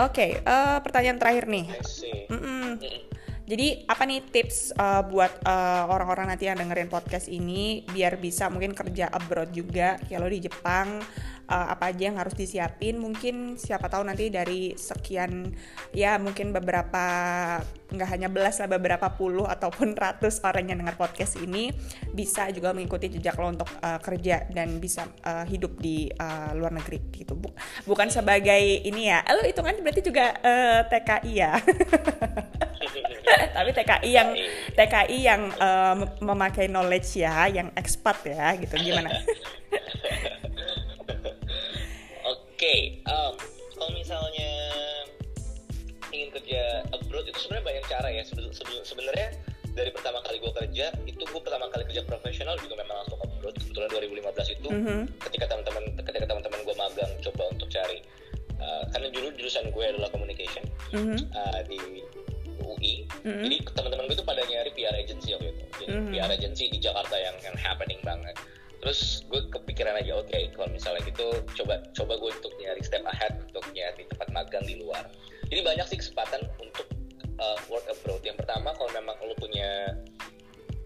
oke 0.00 0.26
eh, 0.40 0.78
pertanyaan 0.80 1.20
terakhir 1.20 1.44
nih. 1.46 1.66
Mm-mm. 2.32 2.80
Mm. 2.80 3.10
Jadi 3.50 3.82
apa 3.90 4.06
nih 4.06 4.22
tips 4.30 4.70
uh, 4.78 5.02
buat 5.10 5.42
uh, 5.42 5.90
orang-orang 5.90 6.30
nanti 6.30 6.46
yang 6.46 6.54
dengerin 6.54 6.86
podcast 6.86 7.26
ini 7.26 7.82
biar 7.82 8.14
bisa 8.22 8.46
mungkin 8.46 8.78
kerja 8.78 9.10
abroad 9.10 9.50
juga 9.50 9.98
kalau 10.06 10.30
di 10.30 10.38
Jepang 10.38 11.02
uh, 11.50 11.66
apa 11.74 11.90
aja 11.90 12.08
yang 12.08 12.16
harus 12.16 12.32
disiapin. 12.38 12.96
Mungkin 12.96 13.58
siapa 13.58 13.90
tahu 13.90 14.06
nanti 14.06 14.30
dari 14.30 14.78
sekian 14.78 15.50
ya 15.90 16.16
mungkin 16.22 16.54
beberapa 16.54 17.04
nggak 17.90 18.08
hanya 18.08 18.28
belas 18.30 18.62
lah 18.62 18.70
beberapa 18.70 19.10
puluh 19.18 19.50
ataupun 19.50 19.98
ratus 19.98 20.38
orang 20.46 20.70
yang 20.70 20.78
dengar 20.78 20.94
podcast 20.94 21.42
ini 21.42 21.74
bisa 22.14 22.46
juga 22.54 22.70
mengikuti 22.70 23.10
jejak 23.10 23.34
lo 23.34 23.50
untuk 23.50 23.66
uh, 23.82 23.98
kerja 23.98 24.46
dan 24.54 24.78
bisa 24.78 25.10
uh, 25.26 25.42
hidup 25.42 25.74
di 25.82 26.06
uh, 26.14 26.54
luar 26.54 26.70
negeri 26.70 27.02
gitu. 27.10 27.34
Bukan 27.84 28.08
sebagai 28.08 28.86
ini 28.86 29.10
ya. 29.10 29.26
Lo 29.34 29.42
itu 29.42 29.58
kan 29.58 29.74
berarti 29.82 30.00
juga 30.06 30.38
uh, 30.38 30.86
TKI 30.86 31.32
ya? 31.34 31.58
Tapi 33.56 33.70
TKI 33.74 34.10
yang 34.10 34.28
TKI 34.78 35.18
yang 35.18 35.42
uh, 35.58 35.96
memakai 36.22 36.70
knowledge 36.70 37.18
ya 37.18 37.50
yang 37.50 37.74
expat 37.74 38.22
ya 38.22 38.54
gitu. 38.54 38.78
Gimana 38.78 39.10
okay, 42.60 43.00
um, 43.08 43.32
kalau 43.72 43.90
misalnya 43.96 44.52
ingin 46.12 46.28
kerja 46.28 46.84
abroad 46.92 47.24
itu 47.24 47.40
sebenarnya 47.40 47.64
banyak 47.72 47.84
cara 47.88 48.08
ya. 48.12 48.22
Sebenarnya 48.84 49.28
dari 49.72 49.88
pertama 49.88 50.20
kali 50.20 50.36
gue 50.44 50.52
kerja 50.52 50.92
itu 51.08 51.24
gue 51.24 51.40
pertama 51.40 51.72
kali 51.72 51.88
kerja 51.88 52.04
profesional 52.04 52.60
juga 52.60 52.76
memang 52.76 53.00
langsung 53.00 53.16
abroad. 53.24 53.56
Kebetulan 53.56 53.88
2015 53.88 54.56
itu 54.60 54.68
mm 54.68 54.80
-hmm. 54.84 55.00
ketika 55.24 55.44
teman-teman 55.48 55.84
ketika 56.04 56.26
teman-teman 56.28 56.60
gue 56.60 56.76
magang 56.76 57.12
coba 57.24 57.42
untuk 57.48 57.68
cari 57.72 58.04
uh, 58.60 58.84
karena 58.92 59.08
dulu 59.08 59.32
jurusan 59.40 59.64
gue 59.72 59.84
adalah 59.96 60.12
communication 60.12 60.64
mm 60.92 61.00
-hmm. 61.00 61.18
uh, 61.32 61.60
di 61.64 62.04
UI. 62.60 63.08
Mm-hmm. 63.24 63.42
Jadi 63.48 63.56
teman-teman 63.72 64.04
gue 64.04 64.16
itu 64.20 64.26
pada 64.28 64.42
nyari 64.44 64.70
PR 64.76 64.94
agency 65.00 65.32
waktu 65.32 65.48
itu. 65.48 65.64
Jadi 65.80 65.92
mm-hmm. 65.96 66.12
PR 66.12 66.30
agency 66.36 66.64
di 66.68 66.76
Jakarta 66.76 67.16
yang 67.16 67.36
yang 67.40 67.56
happening 67.56 68.00
banget 68.04 68.36
terus 68.80 69.28
gue 69.28 69.40
kepikiran 69.52 69.92
aja 70.00 70.16
oke 70.16 70.32
okay, 70.32 70.48
kalau 70.56 70.68
misalnya 70.72 71.04
gitu 71.04 71.28
coba 71.60 71.84
coba 71.92 72.16
gue 72.16 72.30
untuk 72.32 72.52
nyari 72.56 72.80
step 72.80 73.04
ahead 73.04 73.36
untuk 73.44 73.64
nyari 73.76 74.08
tempat 74.08 74.28
magang 74.32 74.64
di 74.64 74.80
luar. 74.80 75.04
Jadi 75.52 75.60
banyak 75.60 75.86
sih 75.90 75.98
kesempatan 76.00 76.48
untuk 76.62 76.86
uh, 77.40 77.58
work 77.68 77.84
abroad. 77.90 78.22
Yang 78.24 78.40
pertama 78.44 78.72
kalau 78.72 78.90
memang 78.96 79.16
lo 79.20 79.36
punya 79.36 79.98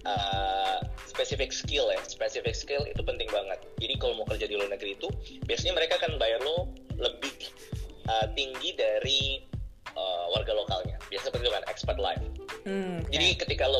uh, 0.08 0.82
specific 1.06 1.54
skill 1.54 1.86
ya 1.94 2.00
specific 2.02 2.58
skill 2.58 2.82
itu 2.82 3.02
penting 3.06 3.30
banget. 3.30 3.62
Jadi 3.78 3.94
kalau 4.02 4.18
mau 4.18 4.26
kerja 4.26 4.50
di 4.50 4.58
luar 4.58 4.74
negeri 4.74 4.98
itu 4.98 5.08
biasanya 5.46 5.78
mereka 5.78 6.00
akan 6.02 6.18
bayar 6.18 6.42
lo 6.42 6.74
lebih 6.98 7.34
uh, 8.10 8.26
tinggi 8.34 8.74
dari 8.74 9.20
uh, 9.94 10.34
warga 10.34 10.50
lokalnya. 10.50 10.98
Biasa 11.08 11.30
seperti 11.30 11.46
itu 11.46 11.52
kan 11.54 11.64
expert 11.70 11.98
life. 12.02 12.24
Hmm, 12.64 13.04
jadi 13.12 13.38
ketika 13.38 13.70
lo 13.70 13.78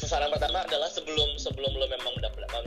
sasaran 0.00 0.32
pertama 0.32 0.64
adalah 0.64 0.88
sebelum 0.88 1.36
sebelum 1.36 1.76
lo 1.76 1.84
memang 1.84 2.16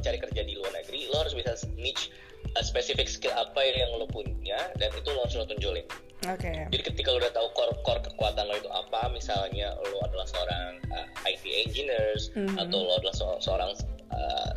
mencari 0.03 0.21
kerja 0.21 0.41
di 0.45 0.53
luar 0.53 0.69
negeri 0.77 1.09
lo 1.09 1.25
harus 1.25 1.33
bisa 1.33 1.57
niche 1.79 2.13
uh, 2.53 2.61
spesifik 2.61 3.09
skill 3.09 3.33
apa 3.33 3.57
yang 3.65 3.89
lo 3.97 4.05
punya 4.05 4.69
dan 4.77 4.93
itu 4.93 5.09
lo 5.09 5.25
harus 5.25 5.33
lo 5.39 5.45
tunjulin. 5.49 5.87
Oke. 6.29 6.45
Okay. 6.45 6.69
Jadi 6.69 6.83
ketika 6.93 7.09
lo 7.09 7.17
udah 7.23 7.33
tahu 7.33 7.47
core 7.57 7.73
core 7.81 8.01
kekuatan 8.05 8.45
lo 8.45 8.55
itu 8.59 8.69
apa, 8.69 9.09
misalnya 9.09 9.73
lo 9.79 9.97
adalah 10.05 10.27
seorang 10.29 10.77
uh, 10.93 11.07
IT 11.25 11.43
engineers 11.47 12.29
mm 12.37 12.53
-hmm. 12.53 12.61
atau 12.61 12.77
lo 12.85 12.93
adalah 13.01 13.15
seorang 13.41 13.71
uh, 14.13 14.51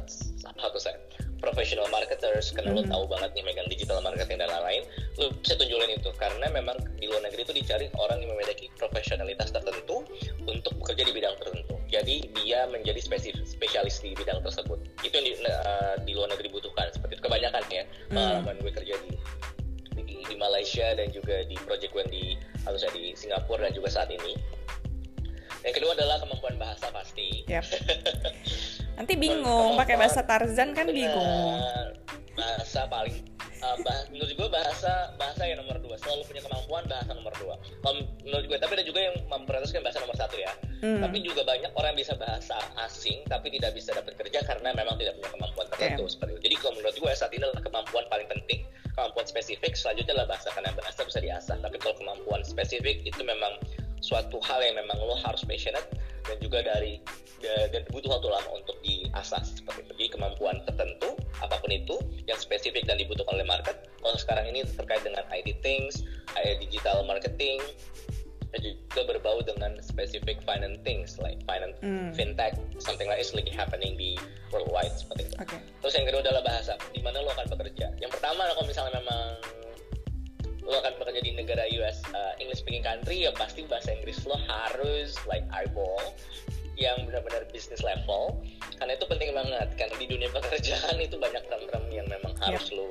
apa 0.47 0.79
saya 0.79 0.99
professional 1.38 1.87
marketers 1.92 2.53
karena 2.53 2.72
mm 2.72 2.79
-hmm. 2.81 2.88
lo 2.88 2.92
tahu 2.92 3.05
banget 3.12 3.31
nih 3.37 3.44
megang 3.44 3.68
digital 3.68 3.99
marketing 4.01 4.38
dan 4.40 4.49
lain-lain 4.51 4.83
lo 5.20 5.33
bisa 5.40 5.55
tunjulin 5.57 5.90
itu 5.96 6.11
karena 6.16 6.46
memang 6.51 6.77
di 6.96 7.07
luar 7.09 7.22
negeri 7.25 7.44
itu 7.44 7.55
dicari 7.55 7.87
orang 7.96 8.18
yang 8.20 8.31
memiliki 8.33 8.72
profesionalitas 8.77 9.53
tertentu 9.53 10.05
untuk 10.49 10.72
bekerja 10.81 11.03
di 11.07 11.12
bidang 11.12 11.35
tertentu 11.40 11.75
jadi 11.87 12.16
dia 12.42 12.66
menjadi 12.68 12.99
spesifik 12.99 13.44
spesialis 13.46 14.03
di 14.03 14.12
bidang 14.16 14.42
tersebut 14.42 14.79
itu 15.05 15.14
yang 15.14 15.27
di, 15.27 15.33
uh, 15.46 15.94
di 16.03 16.12
luar 16.16 16.29
negeri 16.33 16.49
butuhkan 16.51 16.90
seperti 16.90 17.20
itu 17.20 17.22
kebanyakan 17.25 17.62
ya 17.70 17.83
mm. 17.85 18.14
pengalaman 18.14 18.57
gue 18.61 18.72
kerja 18.72 18.94
di, 19.07 19.11
di 20.03 20.16
di 20.27 20.35
Malaysia 20.37 20.92
dan 20.99 21.09
juga 21.14 21.46
di 21.46 21.57
project 21.62 21.92
gue 21.94 22.05
di 22.11 22.25
harus 22.66 22.83
di 22.90 23.14
Singapura 23.14 23.70
dan 23.70 23.75
juga 23.75 23.88
saat 23.92 24.11
ini 24.11 24.35
yang 25.66 25.75
kedua 25.75 25.99
adalah 25.99 26.22
kemampuan 26.22 26.55
bahasa 26.59 26.90
pasti 26.94 27.42
yep. 27.51 27.66
Nanti 28.97 29.13
bingung 29.15 29.77
pakai 29.77 30.01
bahasa 30.01 30.25
Tarzan 30.25 30.73
kan 30.73 30.89
bingung. 30.89 31.61
Bahasa 32.37 32.89
paling 32.89 33.17
uh, 33.61 33.77
bah, 33.85 34.01
menurut 34.13 34.33
gue 34.33 34.49
bahasa 34.49 35.13
bahasa 35.17 35.43
yang 35.49 35.61
nomor 35.61 35.77
dua 35.81 35.97
selalu 36.01 36.25
punya 36.29 36.43
kemampuan 36.45 36.85
bahasa 36.89 37.13
nomor 37.13 37.33
dua. 37.37 37.55
Kalau 37.85 37.95
menurut 38.25 38.45
gue 38.49 38.59
tapi 38.61 38.73
ada 38.81 38.85
juga 38.85 39.01
yang 39.05 39.17
memprioritaskan 39.29 39.81
bahasa 39.85 39.99
nomor 40.01 40.17
satu 40.17 40.37
ya. 40.41 40.53
Hmm. 40.81 41.01
Tapi 41.05 41.17
juga 41.25 41.45
banyak 41.45 41.73
orang 41.77 41.97
yang 41.97 42.01
bisa 42.01 42.15
bahasa 42.17 42.57
asing 42.89 43.25
tapi 43.29 43.53
tidak 43.53 43.77
bisa 43.77 43.93
dapat 43.93 44.17
kerja 44.17 44.41
karena 44.45 44.73
memang 44.73 44.97
tidak 45.01 45.17
punya 45.21 45.31
kemampuan 45.33 45.67
tertentu 45.73 46.05
yeah. 46.05 46.13
seperti 46.13 46.31
itu. 46.33 46.41
Jadi 46.49 46.55
kalau 46.61 46.73
menurut 46.81 46.97
gue 46.97 47.13
saat 47.13 47.33
ini 47.33 47.43
adalah 47.45 47.65
kemampuan 47.65 48.05
paling 48.09 48.29
penting, 48.33 48.61
kemampuan 48.97 49.27
spesifik. 49.29 49.73
Selanjutnya 49.77 50.13
adalah 50.17 50.29
bahasa 50.37 50.49
karena 50.53 50.71
bahasa 50.77 51.01
bisa 51.05 51.21
diasah. 51.21 51.57
Tapi 51.61 51.77
kalau 51.81 51.95
kemampuan 52.01 52.41
spesifik 52.45 53.05
itu 53.05 53.21
memang 53.25 53.61
suatu 54.05 54.39
hal 54.45 54.61
yang 54.61 54.77
memang 54.77 54.97
lo 55.03 55.17
harus 55.19 55.43
passionate 55.43 55.89
dan 56.27 56.37
juga 56.43 56.62
dari 56.67 57.01
dan 57.71 57.87
butuh 57.95 58.11
waktu 58.19 58.27
lama 58.27 58.49
untuk 58.59 58.75
diasah 58.83 59.39
seperti 59.45 59.87
itu. 59.87 59.93
Jadi 59.95 60.07
kemampuan 60.19 60.57
tertentu 60.67 61.15
apa 61.39 61.61
pun 61.62 61.71
itu 61.71 61.95
yang 62.27 62.41
spesifik 62.41 62.89
dan 62.89 62.99
dibutuhkan 62.99 63.39
oleh 63.39 63.47
market. 63.47 63.87
Kalau 64.03 64.19
sekarang 64.19 64.51
ini 64.51 64.67
terkait 64.67 65.05
dengan 65.07 65.23
IT 65.31 65.62
things, 65.62 66.03
digital 66.59 67.07
marketing, 67.07 67.62
dan 68.51 68.59
juga 68.62 69.15
berbau 69.15 69.39
dengan 69.45 69.79
specific 69.79 70.43
finance 70.43 70.81
things 70.83 71.21
like 71.23 71.39
finance, 71.45 71.77
mm. 71.85 72.11
fintech, 72.17 72.57
something 72.83 73.07
like 73.07 73.21
is 73.21 73.31
like 73.37 73.47
happening 73.53 73.95
di 73.95 74.19
worldwide 74.51 74.95
seperti 74.97 75.31
itu. 75.31 75.37
Okay. 75.39 75.61
Terus 75.85 75.93
yang 75.95 76.07
kedua 76.09 76.23
adalah 76.27 76.43
bahasa, 76.43 76.75
di 76.91 77.03
mana 77.05 77.21
lo 77.23 77.31
akan 77.37 77.47
bekerja. 77.53 77.95
Yang 78.01 78.11
pertama 78.19 78.49
kalau 78.49 78.67
misalnya 78.67 78.97
memang 78.99 79.39
lo 80.66 80.76
akan 80.83 80.98
bekerja 80.98 81.22
di 81.22 81.33
negara 81.38 81.64
US 81.79 82.02
uh, 82.11 82.35
English 82.42 82.61
speaking 82.61 82.83
country 82.83 83.24
ya 83.24 83.31
pasti 83.35 83.62
bahasa 83.70 83.94
Inggris 83.94 84.26
lo 84.26 84.35
harus 84.50 85.14
like 85.31 85.46
eyeball 85.55 86.14
yang 86.76 87.09
benar-benar 87.09 87.48
bisnis 87.55 87.81
level 87.81 88.42
karena 88.76 88.98
itu 88.98 89.07
penting 89.09 89.31
banget 89.33 89.68
karena 89.81 89.96
di 89.96 90.07
dunia 90.11 90.29
pekerjaan 90.35 90.96
itu 91.00 91.16
banyak 91.16 91.40
term-term 91.48 91.85
yang 91.88 92.05
memang 92.11 92.37
harus 92.44 92.68
yeah. 92.68 92.76
lo 92.76 92.87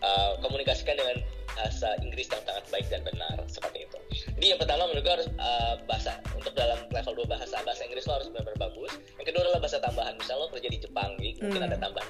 uh, 0.00 0.32
komunikasikan 0.40 0.96
dengan 0.96 1.20
bahasa 1.56 1.96
Inggris 2.04 2.28
yang 2.28 2.44
sangat 2.44 2.64
baik 2.68 2.86
dan 2.92 3.00
benar 3.00 3.40
seperti 3.48 3.88
itu. 3.88 3.98
Jadi 4.36 4.46
yang 4.52 4.60
pertama 4.60 4.84
menurut 4.92 5.02
gue 5.08 5.14
harus 5.16 5.28
uh, 5.40 5.80
bahasa 5.88 6.20
untuk 6.36 6.52
dalam 6.52 6.76
level 6.92 7.24
2 7.24 7.32
bahasa 7.32 7.56
bahasa 7.64 7.88
Inggris 7.88 8.04
lo 8.04 8.20
harus 8.20 8.28
benar-benar 8.28 8.68
bagus. 8.68 8.92
Yang 9.16 9.26
kedua 9.32 9.40
adalah 9.48 9.60
bahasa 9.64 9.78
tambahan. 9.80 10.14
Misal 10.20 10.36
lo 10.36 10.52
kerja 10.52 10.68
di 10.68 10.78
Jepang, 10.84 11.16
jadi 11.16 11.30
hmm. 11.32 11.40
mungkin 11.48 11.62
ada 11.64 11.76
tambahan 11.80 12.08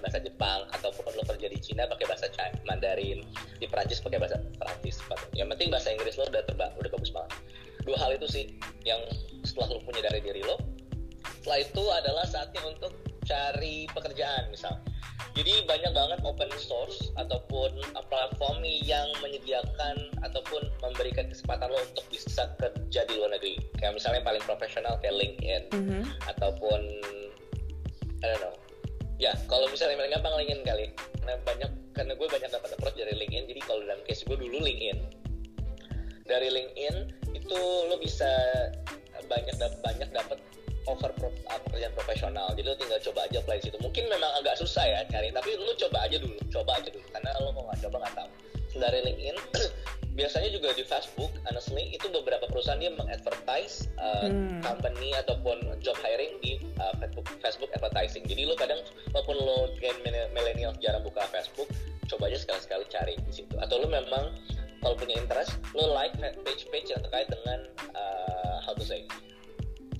LinkedIn 49.17 49.37
biasanya 50.17 50.49
juga 50.49 50.73
di 50.73 50.83
Facebook 50.83 51.29
honestly 51.45 51.93
itu 51.93 52.09
beberapa 52.09 52.49
perusahaan 52.49 52.81
dia 52.81 52.89
mengadvertise 52.97 53.93
uh, 54.01 54.25
hmm. 54.25 54.65
company 54.65 55.13
ataupun 55.13 55.61
job 55.85 55.95
hiring 56.01 56.41
di 56.41 56.57
uh, 56.81 56.97
Facebook 56.97 57.29
Facebook 57.45 57.71
advertising. 57.77 58.25
Jadi 58.25 58.49
lo 58.49 58.57
kadang 58.57 58.81
walaupun 59.13 59.37
lo 59.37 59.77
gen 59.77 59.95
milenial 60.33 60.73
jarang 60.81 61.05
buka 61.05 61.29
Facebook 61.29 61.69
coba 62.09 62.33
aja 62.33 62.41
sekali-sekali 62.41 62.85
cari 62.89 63.15
di 63.29 63.33
situ. 63.45 63.55
Atau 63.61 63.85
lo 63.85 63.93
memang 63.93 64.33
kalau 64.81 64.97
punya 64.97 65.21
interest 65.21 65.61
lo 65.77 65.93
like 65.93 66.17
page-page 66.17 66.89
yang 66.89 67.01
terkait 67.05 67.29
dengan 67.29 67.69
uh, 67.93 68.57
how 68.65 68.73
to 68.73 68.83
say 68.83 69.05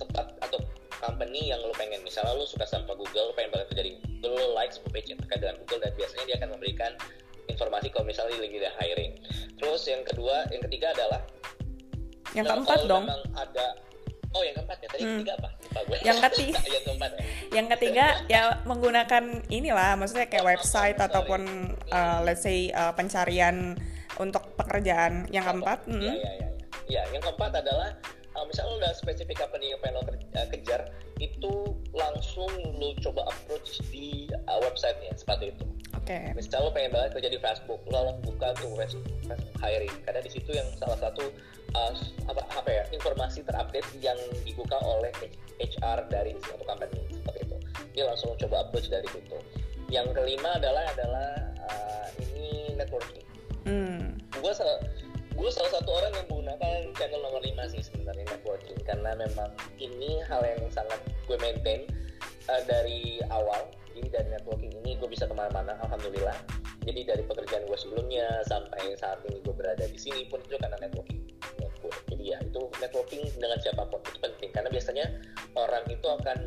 tempat 0.01 0.33
atau 0.41 0.57
company 0.97 1.53
yang 1.53 1.61
lo 1.61 1.73
pengen. 1.77 2.01
Misalnya 2.01 2.33
lo 2.33 2.49
suka 2.49 2.65
sama 2.65 2.97
Google 2.97 3.29
lo 3.29 3.33
pengen 3.37 3.53
banget 3.53 3.69
kerja 3.69 3.83
di 3.85 3.93
Google 4.17 4.33
lo 4.33 4.57
like 4.57 4.73
sebuah 4.73 4.97
page 4.97 5.13
yang 5.13 5.21
terkait 5.21 5.45
dengan 5.45 5.61
Google 5.61 5.85
dan 5.85 5.93
biasanya 5.93 6.25
dia 6.25 6.35
akan 6.41 6.49
memberikan 6.57 6.91
informasi 7.47 7.87
kalau 7.89 8.05
misalnya 8.05 8.37
lagi 8.37 8.57
ada 8.59 8.71
hiring 8.79 9.13
terus 9.57 9.81
yang 9.87 10.03
kedua 10.03 10.45
yang 10.53 10.61
ketiga 10.69 10.87
adalah 10.93 11.21
yang 12.35 12.45
keempat 12.45 12.79
dong 12.85 13.03
memang 13.07 13.23
ada 13.33 13.65
oh 14.35 14.43
yang 14.43 14.55
keempat 14.59 14.77
ya 14.83 14.87
tadi 14.91 15.01
Hmm. 15.01 15.15
ketiga 15.23 15.33
apa 15.39 15.49
lupa 15.57 15.79
gue 15.87 15.97
Yang 16.03 16.19
ketiga. 16.29 16.59
yang 16.75 16.83
keempat 16.85 17.11
ya 17.11 17.23
Yang 17.47 17.67
ketiga 17.77 18.05
ya 18.27 18.41
menggunakan 18.67 19.23
inilah, 19.47 19.91
maksudnya 19.95 20.27
kayak 20.27 20.45
website 20.45 20.99
ataupun 20.99 21.41
uh, 21.89 22.19
let's 22.27 22.43
say 22.43 22.69
uh, 22.75 22.91
pencarian 22.91 23.79
untuk 24.19 24.43
pekerjaan. 24.59 25.25
Yang 25.31 25.45
keempat, 25.55 25.79
Iya, 25.87 25.95
mm, 25.95 26.03
iya, 26.03 26.31
iya. 26.35 26.49
Ya, 26.87 27.01
yang 27.15 27.23
keempat 27.23 27.55
adalah 27.55 27.95
uh, 28.35 28.43
misalnya 28.45 28.69
lo 28.71 28.75
udah 28.83 28.93
spesifik 28.93 29.39
apa 29.41 29.55
nih 29.57 29.73
yang 29.73 29.79
pengen 29.79 29.95
lo 29.95 30.03
kejar, 30.51 30.81
itu 31.17 31.53
langsung 31.95 32.51
lo 32.77 32.93
coba 32.99 33.31
approach 33.31 33.79
di 33.89 34.27
uh, 34.47 34.59
website-nya 34.61 35.15
sepatu 35.15 35.47
itu. 35.49 35.65
Oke. 36.07 36.19
Misal 36.39 36.63
lo 36.63 36.71
pengen 36.71 36.91
banget 36.95 37.09
kerja 37.19 37.29
di 37.35 37.39
Facebook, 37.43 37.83
lo 37.91 37.99
langsung 38.07 38.23
buka 38.23 38.47
tuh 38.55 38.71
Facebook 38.79 39.07
hiring. 39.59 39.95
Karena 40.07 40.19
di 40.23 40.31
situ 40.31 40.49
yang 40.55 40.67
salah 40.79 40.95
satu 40.95 41.27
uh, 41.75 41.91
apa, 42.31 42.41
apa 42.55 42.69
ya 42.71 42.83
informasi 42.95 43.43
terupdate 43.43 43.91
yang 43.99 44.15
dibuka 44.47 44.79
oleh 44.87 45.11
HR 45.59 46.07
dari 46.07 46.31
suatu 46.39 46.63
company 46.63 47.03
seperti 47.11 47.39
itu. 47.43 47.57
Dia 47.91 48.03
langsung 48.07 48.31
coba 48.39 48.63
approach 48.63 48.87
dari 48.87 49.07
situ. 49.11 49.35
Yang 49.91 50.15
kelima 50.15 50.55
adalah 50.55 50.83
adalah 50.95 51.29
uh, 51.67 52.07
ini 52.23 52.75
networking 52.75 53.27
Hmm, 53.67 54.15
gue 54.31 54.53
salah 54.55 54.79
gue 55.37 55.49
salah 55.51 55.71
satu 55.75 55.91
orang 55.91 56.15
yang 56.15 56.27
menggunakan 56.31 56.87
channel 56.95 57.19
nomor 57.19 57.43
5 57.43 57.75
sih 57.75 57.83
sebenarnya 57.83 58.23
networking 58.31 58.79
karena 58.87 59.11
memang 59.19 59.51
ini 59.75 60.23
hal 60.23 60.39
yang 60.39 60.63
sangat 60.71 61.03
gue 61.27 61.35
maintain 61.43 61.83
uh, 62.47 62.63
dari 62.63 63.19
awal 63.27 63.67
jadi 63.97 64.21
dari 64.21 64.29
networking 64.37 64.73
ini 64.85 64.93
gue 65.01 65.09
bisa 65.09 65.25
ke 65.25 65.33
mana-mana 65.33 65.73
alhamdulillah. 65.81 66.37
Jadi 66.85 67.01
dari 67.03 67.23
pekerjaan 67.25 67.65
gue 67.65 67.77
sebelumnya 67.77 68.45
sampai 68.45 68.93
saat 68.95 69.19
ini 69.27 69.41
gue 69.41 69.51
berada 69.51 69.83
di 69.89 69.97
sini 69.97 70.29
pun 70.29 70.37
itu 70.45 70.55
karena 70.61 70.77
networking. 70.77 71.19
Jadi 72.13 72.23
ya 72.23 72.37
itu 72.45 72.61
networking 72.77 73.25
dengan 73.41 73.57
siapa 73.57 73.89
pun 73.89 73.99
itu 74.05 74.19
penting. 74.21 74.49
Karena 74.53 74.69
biasanya 74.69 75.05
orang 75.57 75.83
itu 75.89 76.07
akan 76.07 76.37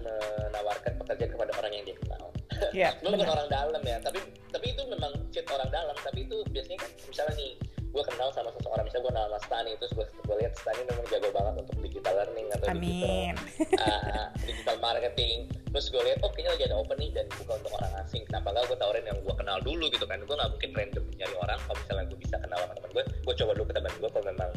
menawarkan 0.46 0.92
pekerjaan 1.02 1.30
kepada 1.34 1.52
orang 1.58 1.72
yang 1.74 1.84
dia 1.90 1.96
kenal. 2.06 2.24
Ya 2.70 2.88
lu 3.02 3.16
bukan 3.18 3.30
orang 3.30 3.48
dalam 3.50 3.82
ya 3.82 3.98
tapi 4.04 4.20
tapi 4.54 4.66
itu 4.70 4.82
memang 4.86 5.12
fit 5.34 5.46
orang 5.50 5.70
dalam. 5.74 5.96
Tapi 5.98 6.24
itu 6.24 6.36
biasanya 6.54 6.78
kan 6.86 6.90
misalnya 7.10 7.34
nih 7.34 7.50
gue 7.90 8.04
kenal 8.06 8.30
sama 8.30 8.54
seseorang. 8.54 8.86
Misalnya 8.86 9.04
gue 9.04 9.12
kenal 9.12 9.26
sama 9.26 9.40
Stani 9.42 9.70
terus 9.76 9.92
gue 9.98 10.06
gue 10.06 10.36
lihat 10.38 10.54
Stani 10.54 10.80
memang 10.86 11.04
jago 11.10 11.28
banget 11.34 11.54
untuk 11.66 11.76
digital 11.82 12.14
learning 12.14 12.39
atau 12.52 12.66
digital. 12.70 12.76
Amin. 12.76 13.34
uh, 13.78 14.26
digital 14.48 14.76
marketing. 14.82 15.48
Terus 15.70 15.86
gue 15.90 16.02
lihat 16.02 16.18
oh 16.26 16.30
kayaknya 16.34 16.50
lagi 16.56 16.64
ada 16.66 16.76
open 16.82 16.96
nih 16.98 17.10
dan 17.14 17.26
buka 17.38 17.52
untuk 17.62 17.72
orang 17.78 17.92
asing. 18.02 18.22
Kenapa 18.26 18.48
gak 18.54 18.64
gue 18.70 18.78
tawarin 18.78 19.06
yang 19.06 19.18
gue 19.22 19.34
kenal 19.38 19.58
dulu 19.62 19.84
gitu 19.90 20.06
kan? 20.06 20.18
Gue 20.26 20.34
nggak 20.34 20.50
mungkin 20.50 20.70
random 20.74 21.04
nyari 21.14 21.34
orang. 21.38 21.58
Kalau 21.62 21.76
misalnya 21.78 22.04
gue 22.10 22.18
bisa 22.18 22.36
kenal 22.42 22.58
sama 22.58 22.74
teman 22.74 22.90
gue 22.90 23.04
gue 23.06 23.34
coba 23.38 23.50
dulu 23.54 23.66
ke 23.70 23.74
teman 23.78 23.92
gue 23.98 24.10
kalau 24.10 24.26
memang 24.26 24.50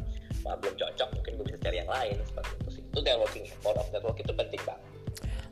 belum 0.43 0.75
cocok 0.75 1.09
mungkin 1.15 1.31
gue 1.37 1.45
bisa 1.47 1.59
cari 1.61 1.77
yang 1.81 1.91
lain. 1.91 2.15
Seperti 2.25 2.51
itu 2.57 2.69
sih. 2.79 2.83
Itu 2.89 2.99
networking 3.05 3.45
power 3.61 3.77
of 3.77 3.87
network 3.93 4.17
itu 4.17 4.33
penting 4.33 4.61
banget 4.65 4.92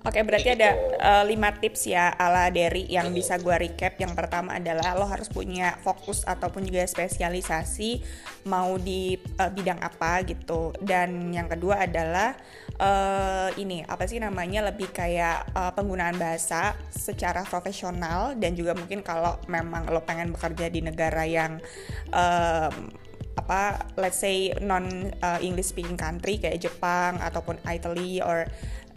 Oke, 0.01 0.25
berarti 0.25 0.49
Gitu. 0.49 0.57
ada 0.57 0.71
uh, 0.97 1.23
lima 1.29 1.53
tips 1.53 1.85
ya 1.85 2.09
ala 2.09 2.49
Derry 2.49 2.89
yang 2.89 3.13
bisa 3.13 3.37
gue 3.37 3.53
recap. 3.53 4.01
Yang 4.01 4.17
pertama 4.17 4.57
adalah 4.57 4.97
lo 4.97 5.05
harus 5.05 5.29
punya 5.29 5.77
fokus 5.85 6.25
ataupun 6.25 6.65
juga 6.65 6.81
spesialisasi 6.89 8.01
mau 8.49 8.81
di 8.81 9.13
uh, 9.37 9.51
bidang 9.53 9.77
apa 9.77 10.25
gitu. 10.25 10.73
Dan 10.81 11.29
yang 11.29 11.45
kedua 11.45 11.85
adalah 11.85 12.33
uh, 12.81 13.53
ini 13.61 13.85
apa 13.85 14.09
sih 14.09 14.17
namanya 14.17 14.73
lebih 14.73 14.89
kayak 14.89 15.53
uh, 15.53 15.69
penggunaan 15.77 16.17
bahasa 16.17 16.73
secara 16.89 17.45
profesional 17.45 18.33
dan 18.41 18.57
juga 18.57 18.73
mungkin 18.73 19.05
kalau 19.05 19.37
memang 19.45 19.85
lo 19.93 20.01
pengen 20.01 20.33
bekerja 20.33 20.73
di 20.73 20.81
negara 20.81 21.29
yang 21.29 21.61
um, 22.09 22.89
apa 23.31 23.87
let's 23.95 24.19
say 24.19 24.51
non 24.59 25.07
uh, 25.23 25.39
English 25.39 25.71
speaking 25.71 25.95
country 25.95 26.35
kayak 26.35 26.59
Jepang 26.59 27.15
ataupun 27.23 27.55
Italy 27.63 28.19
or 28.19 28.43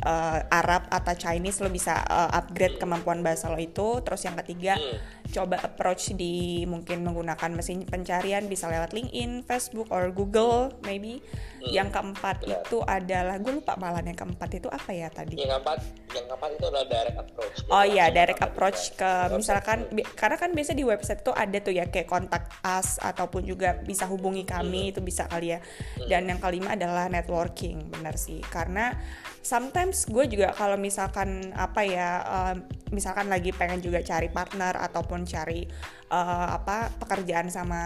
uh, 0.02 0.40
Arab 0.50 0.90
atau 0.90 1.14
Chinese 1.14 1.62
lo 1.62 1.70
bisa 1.70 2.02
uh, 2.08 2.30
upgrade 2.34 2.80
kemampuan 2.80 3.22
bahasa 3.22 3.46
lo 3.52 3.58
itu 3.60 4.02
terus 4.02 4.24
yang 4.26 4.34
ketiga 4.42 4.74
Hmm. 4.74 4.98
Coba 5.32 5.56
approach 5.60 6.12
di 6.12 6.62
mungkin 6.64 7.00
menggunakan 7.00 7.50
mesin 7.52 7.86
pencarian 7.86 8.44
bisa 8.44 8.68
lewat 8.68 8.92
LinkedIn, 8.92 9.46
Facebook 9.46 9.88
or 9.88 10.10
Google 10.10 10.74
maybe 10.82 11.24
Hmm. 11.64 11.72
yang 11.72 11.88
keempat 11.88 12.44
Benar. 12.44 12.60
itu 12.60 12.78
adalah 12.84 13.40
gue 13.40 13.48
lupa 13.56 13.72
malah 13.80 14.04
yang 14.04 14.12
keempat 14.12 14.52
itu 14.52 14.68
apa 14.68 14.92
ya 14.92 15.08
tadi 15.08 15.40
yang 15.40 15.48
keempat 15.48 15.80
yang 16.12 16.26
keempat 16.28 16.50
itu 16.52 16.64
adalah 16.68 16.84
direct 16.84 17.16
approach 17.16 17.56
Oh 17.72 17.80
iya, 17.80 18.04
direct 18.12 18.42
approach 18.44 18.80
ke 18.92 19.00
Website 19.00 19.32
misalkan 19.32 19.78
bi- 19.88 20.04
karena 20.04 20.36
kan 20.36 20.52
biasa 20.52 20.76
di 20.76 20.84
website 20.84 21.24
tuh 21.24 21.32
ada 21.32 21.56
tuh 21.56 21.72
ya 21.72 21.88
kayak 21.88 22.04
kontak 22.04 22.52
us 22.60 23.00
ataupun 23.00 23.48
juga 23.48 23.80
bisa 23.80 24.04
hubungi 24.04 24.44
kami 24.44 24.92
itu 24.92 25.00
bisa 25.00 25.24
kali 25.24 25.56
ya. 25.56 25.64
Dan 26.04 26.28
yang 26.28 26.36
kelima 26.36 26.76
adalah 26.76 27.08
networking, 27.08 27.88
benar 27.88 28.20
sih. 28.20 28.44
Karena 28.44 28.92
sometimes 29.40 30.04
gue 30.04 30.28
juga 30.28 30.52
kalau 30.52 30.76
misalkan 30.76 31.48
apa 31.56 31.80
ya 31.80 32.08
eh, 32.20 32.54
misalkan 32.94 33.26
lagi 33.26 33.50
pengen 33.50 33.82
juga 33.82 34.00
cari 34.00 34.30
partner 34.30 34.78
ataupun 34.78 35.26
cari 35.26 35.66
eh, 36.08 36.48
apa 36.54 36.94
pekerjaan 36.94 37.50
sama 37.50 37.80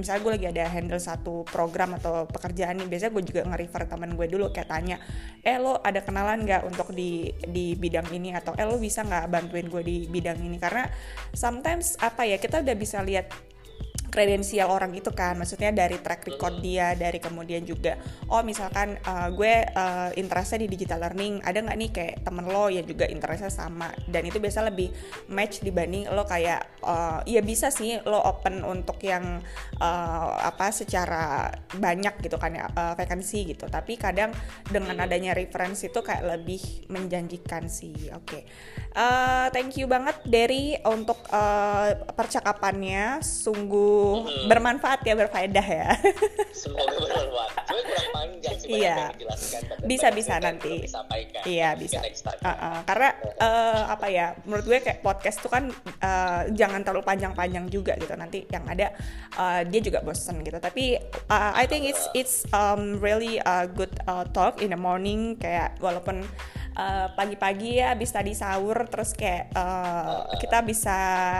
misalnya 0.00 0.20
gue 0.24 0.32
lagi 0.40 0.46
ada 0.56 0.64
handle 0.72 0.98
satu 0.98 1.44
program 1.44 2.00
atau 2.00 2.24
pekerjaan 2.24 2.80
nih 2.80 2.88
biasanya 2.88 3.12
gue 3.12 3.24
juga 3.28 3.40
nge-refer 3.44 3.82
teman 3.84 4.16
gue 4.16 4.26
dulu 4.26 4.48
kayak 4.50 4.68
tanya 4.72 4.96
eh 5.44 5.60
lo 5.60 5.76
ada 5.84 6.00
kenalan 6.00 6.48
nggak 6.48 6.62
untuk 6.64 6.88
di 6.96 7.28
di 7.44 7.76
bidang 7.76 8.08
ini? 8.16 8.32
Atau 8.32 8.56
eh 8.56 8.64
lo 8.64 8.80
bisa 8.80 9.04
nggak 9.04 9.28
bantuin 9.28 9.68
gue 9.68 9.82
di 9.84 9.96
bidang 10.08 10.40
ini? 10.40 10.56
Karena 10.56 10.88
sometimes 11.36 12.00
apa 12.00 12.24
ya 12.24 12.40
kita 12.40 12.64
udah 12.64 12.76
bisa 12.76 13.04
lihat 13.04 13.28
kredensial 14.14 14.70
orang 14.70 14.94
itu 14.94 15.10
kan. 15.10 15.34
Maksudnya 15.34 15.74
dari 15.74 15.98
track 15.98 16.30
record 16.30 16.62
dia 16.62 16.94
dari 16.94 17.18
kemudian 17.18 17.66
juga 17.66 17.98
oh 18.30 18.46
misalkan 18.46 18.94
uh, 19.02 19.34
gue 19.34 19.66
uh, 19.74 20.14
interestnya 20.14 20.62
di 20.62 20.68
digital 20.70 21.02
learning 21.02 21.42
ada 21.42 21.58
nggak 21.58 21.78
nih 21.82 21.90
kayak 21.90 22.14
temen 22.22 22.46
lo 22.46 22.70
yang 22.70 22.86
juga 22.86 23.10
interestnya 23.10 23.50
sama? 23.50 23.90
Dan 24.06 24.30
itu 24.30 24.38
biasa 24.38 24.62
lebih 24.62 24.94
match 25.26 25.66
dibanding 25.66 26.06
lo 26.14 26.22
kayak 26.22 26.78
uh, 26.86 27.26
ya 27.26 27.42
bisa 27.42 27.74
sih 27.74 27.98
lo 28.06 28.22
open 28.22 28.62
untuk 28.62 29.02
yang 29.02 29.42
uh, 29.82 30.28
apa 30.38 30.70
secara 30.70 31.50
banyak 31.74 32.22
gitu 32.22 32.38
kan 32.38 32.54
ya 32.54 32.70
uh, 32.70 32.94
vacancy 32.94 33.50
gitu. 33.50 33.66
Tapi 33.66 33.98
kadang 33.98 34.30
dengan 34.70 35.02
adanya 35.02 35.34
reference 35.34 35.82
itu 35.82 35.98
kayak 35.98 36.22
lebih 36.22 36.86
menjanjikan 36.86 37.66
sih. 37.66 38.14
Oke 38.14 38.46
Uh, 38.94 39.50
thank 39.50 39.74
you 39.74 39.90
banget 39.90 40.14
Derry 40.22 40.78
untuk 40.86 41.18
uh, 41.28 41.90
percakapannya 42.14 43.18
sungguh 43.20 44.22
Mhm. 44.22 44.46
bermanfaat 44.46 45.02
ya 45.02 45.18
berfaedah 45.18 45.66
ya 45.66 45.98
semoga 46.54 46.94
bermanfaat 46.94 47.64
cuma 47.66 47.80
kurang 47.82 48.08
panjang 48.12 48.54
sih 48.54 48.68
Iya. 48.70 49.10
Bisa, 49.84 50.08
bisa 50.08 50.38
nanti. 50.38 50.86
Iya, 51.44 51.76
bisa. 51.76 52.00
Uh, 52.00 52.48
uh, 52.48 52.78
karena 52.82 53.08
uh, 53.36 53.82
apa 53.92 54.06
ya 54.08 54.26
menurut 54.42 54.64
gue 54.64 54.78
kayak 54.80 55.02
podcast 55.02 55.42
tuh 55.42 55.50
kan 55.50 55.68
uh, 56.00 56.48
jangan 56.48 56.80
terlalu 56.80 57.04
panjang-panjang 57.04 57.66
juga 57.68 57.92
gitu 57.98 58.14
nanti 58.14 58.46
yang 58.46 58.64
ada 58.64 58.94
uh, 59.34 59.60
dia 59.66 59.80
juga 59.82 60.00
bosen 60.00 60.40
gitu 60.40 60.56
tapi 60.56 60.96
uh, 61.28 61.52
I 61.52 61.66
think 61.66 61.84
it's 61.84 62.06
it's 62.14 62.36
um, 62.50 62.96
really 62.98 63.36
a 63.38 63.66
good 63.66 63.92
uh, 64.06 64.24
talk 64.30 64.62
in 64.62 64.70
the 64.70 64.78
morning 64.78 65.34
kayak 65.36 65.76
walaupun 65.78 66.24
uh, 66.74 67.06
pagi-pagi 67.14 67.80
ya 67.80 67.94
habis 67.94 68.10
tadi 68.10 68.34
sahur 68.34 68.86
terus 68.90 69.14
kayak 69.14 69.50
uh, 69.54 70.26
kita 70.38 70.62
bisa 70.66 70.98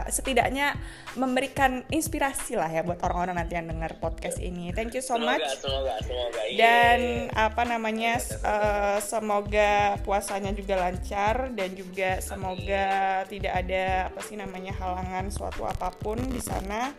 setidaknya 0.09 0.75
memberikan 1.15 1.87
inspirasi 1.91 2.59
lah 2.59 2.71
ya 2.71 2.83
buat 2.83 2.99
orang-orang 3.03 3.39
nanti 3.39 3.55
yang 3.59 3.71
dengar 3.71 3.95
podcast 3.99 4.39
ini. 4.43 4.75
Thank 4.75 4.99
you 4.99 5.03
so 5.03 5.15
semoga 5.15 5.39
much. 5.39 5.47
semoga 5.63 5.95
semoga. 6.03 6.41
Iya. 6.51 6.59
dan 6.59 7.01
apa 7.35 7.63
namanya 7.67 8.19
eh, 8.19 8.99
semoga 8.99 9.99
puasanya 10.03 10.51
juga 10.53 10.75
lancar 10.79 11.55
dan 11.55 11.71
juga 11.79 12.19
semoga 12.19 13.23
tidak 13.31 13.53
ada 13.65 14.11
apa 14.11 14.21
sih 14.27 14.35
namanya 14.35 14.75
halangan 14.75 15.31
suatu 15.31 15.63
apa 15.67 15.95
pun 15.95 16.19
di 16.19 16.43
sana. 16.43 16.91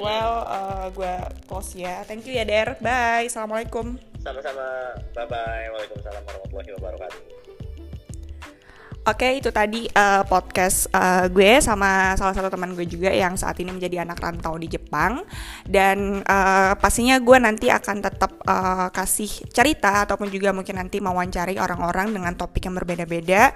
Well 0.00 0.48
gue 0.96 1.14
close 1.44 1.76
ya. 1.76 2.00
Thank 2.08 2.24
you 2.24 2.32
ya 2.32 2.48
Der. 2.48 2.80
Bye. 2.80 3.28
Assalamualaikum. 3.28 4.00
Sama-sama. 4.24 4.96
Bye 5.12 5.28
bye 5.28 5.66
waalaikumsalam 5.76 6.22
warahmatullahi 6.24 6.70
wabarakatuh 6.80 7.51
Oke, 9.02 9.42
itu 9.42 9.50
tadi 9.50 9.90
uh, 9.98 10.22
podcast 10.30 10.86
uh, 10.94 11.26
gue 11.26 11.58
sama 11.58 12.14
salah 12.14 12.38
satu 12.38 12.46
teman 12.54 12.70
gue 12.78 12.86
juga 12.86 13.10
yang 13.10 13.34
saat 13.34 13.58
ini 13.58 13.74
menjadi 13.74 14.06
anak 14.06 14.22
rantau 14.22 14.54
di 14.54 14.70
Jepang. 14.70 15.26
Dan 15.66 16.22
uh, 16.22 16.78
pastinya 16.78 17.18
gue 17.18 17.34
nanti 17.42 17.66
akan 17.66 17.98
tetap 17.98 18.38
uh, 18.46 18.94
kasih 18.94 19.26
cerita 19.50 20.06
ataupun 20.06 20.30
juga 20.30 20.54
mungkin 20.54 20.78
nanti 20.78 21.02
mewawancari 21.02 21.58
orang-orang 21.58 22.14
dengan 22.14 22.38
topik 22.38 22.62
yang 22.62 22.78
berbeda-beda 22.78 23.50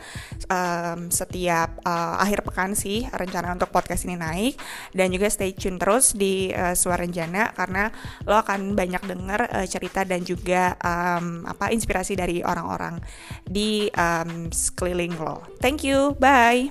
um, 0.51 1.15
setiap 1.15 1.79
uh, 1.87 2.19
akhir 2.19 2.43
pekan 2.43 2.75
sih 2.75 3.07
rencana 3.15 3.55
untuk 3.55 3.71
podcast 3.71 4.03
ini 4.11 4.19
naik. 4.19 4.59
Dan 4.91 5.15
juga 5.15 5.31
stay 5.31 5.55
tune 5.55 5.79
terus 5.79 6.11
di 6.19 6.51
uh, 6.51 6.75
Suara 6.75 7.07
Renjana 7.07 7.55
karena 7.55 7.87
lo 8.27 8.35
akan 8.35 8.75
banyak 8.75 9.03
dengar 9.07 9.47
uh, 9.47 9.67
cerita 9.71 10.03
dan 10.03 10.27
juga 10.27 10.75
um, 10.83 11.47
apa 11.47 11.71
inspirasi 11.71 12.19
dari 12.19 12.43
orang-orang 12.43 12.99
di 13.47 13.87
um, 13.95 14.51
sekeliling 14.51 15.15
lo. 15.23 15.36
Thank 15.61 15.85
you, 15.85 16.17
bye. 16.19 16.71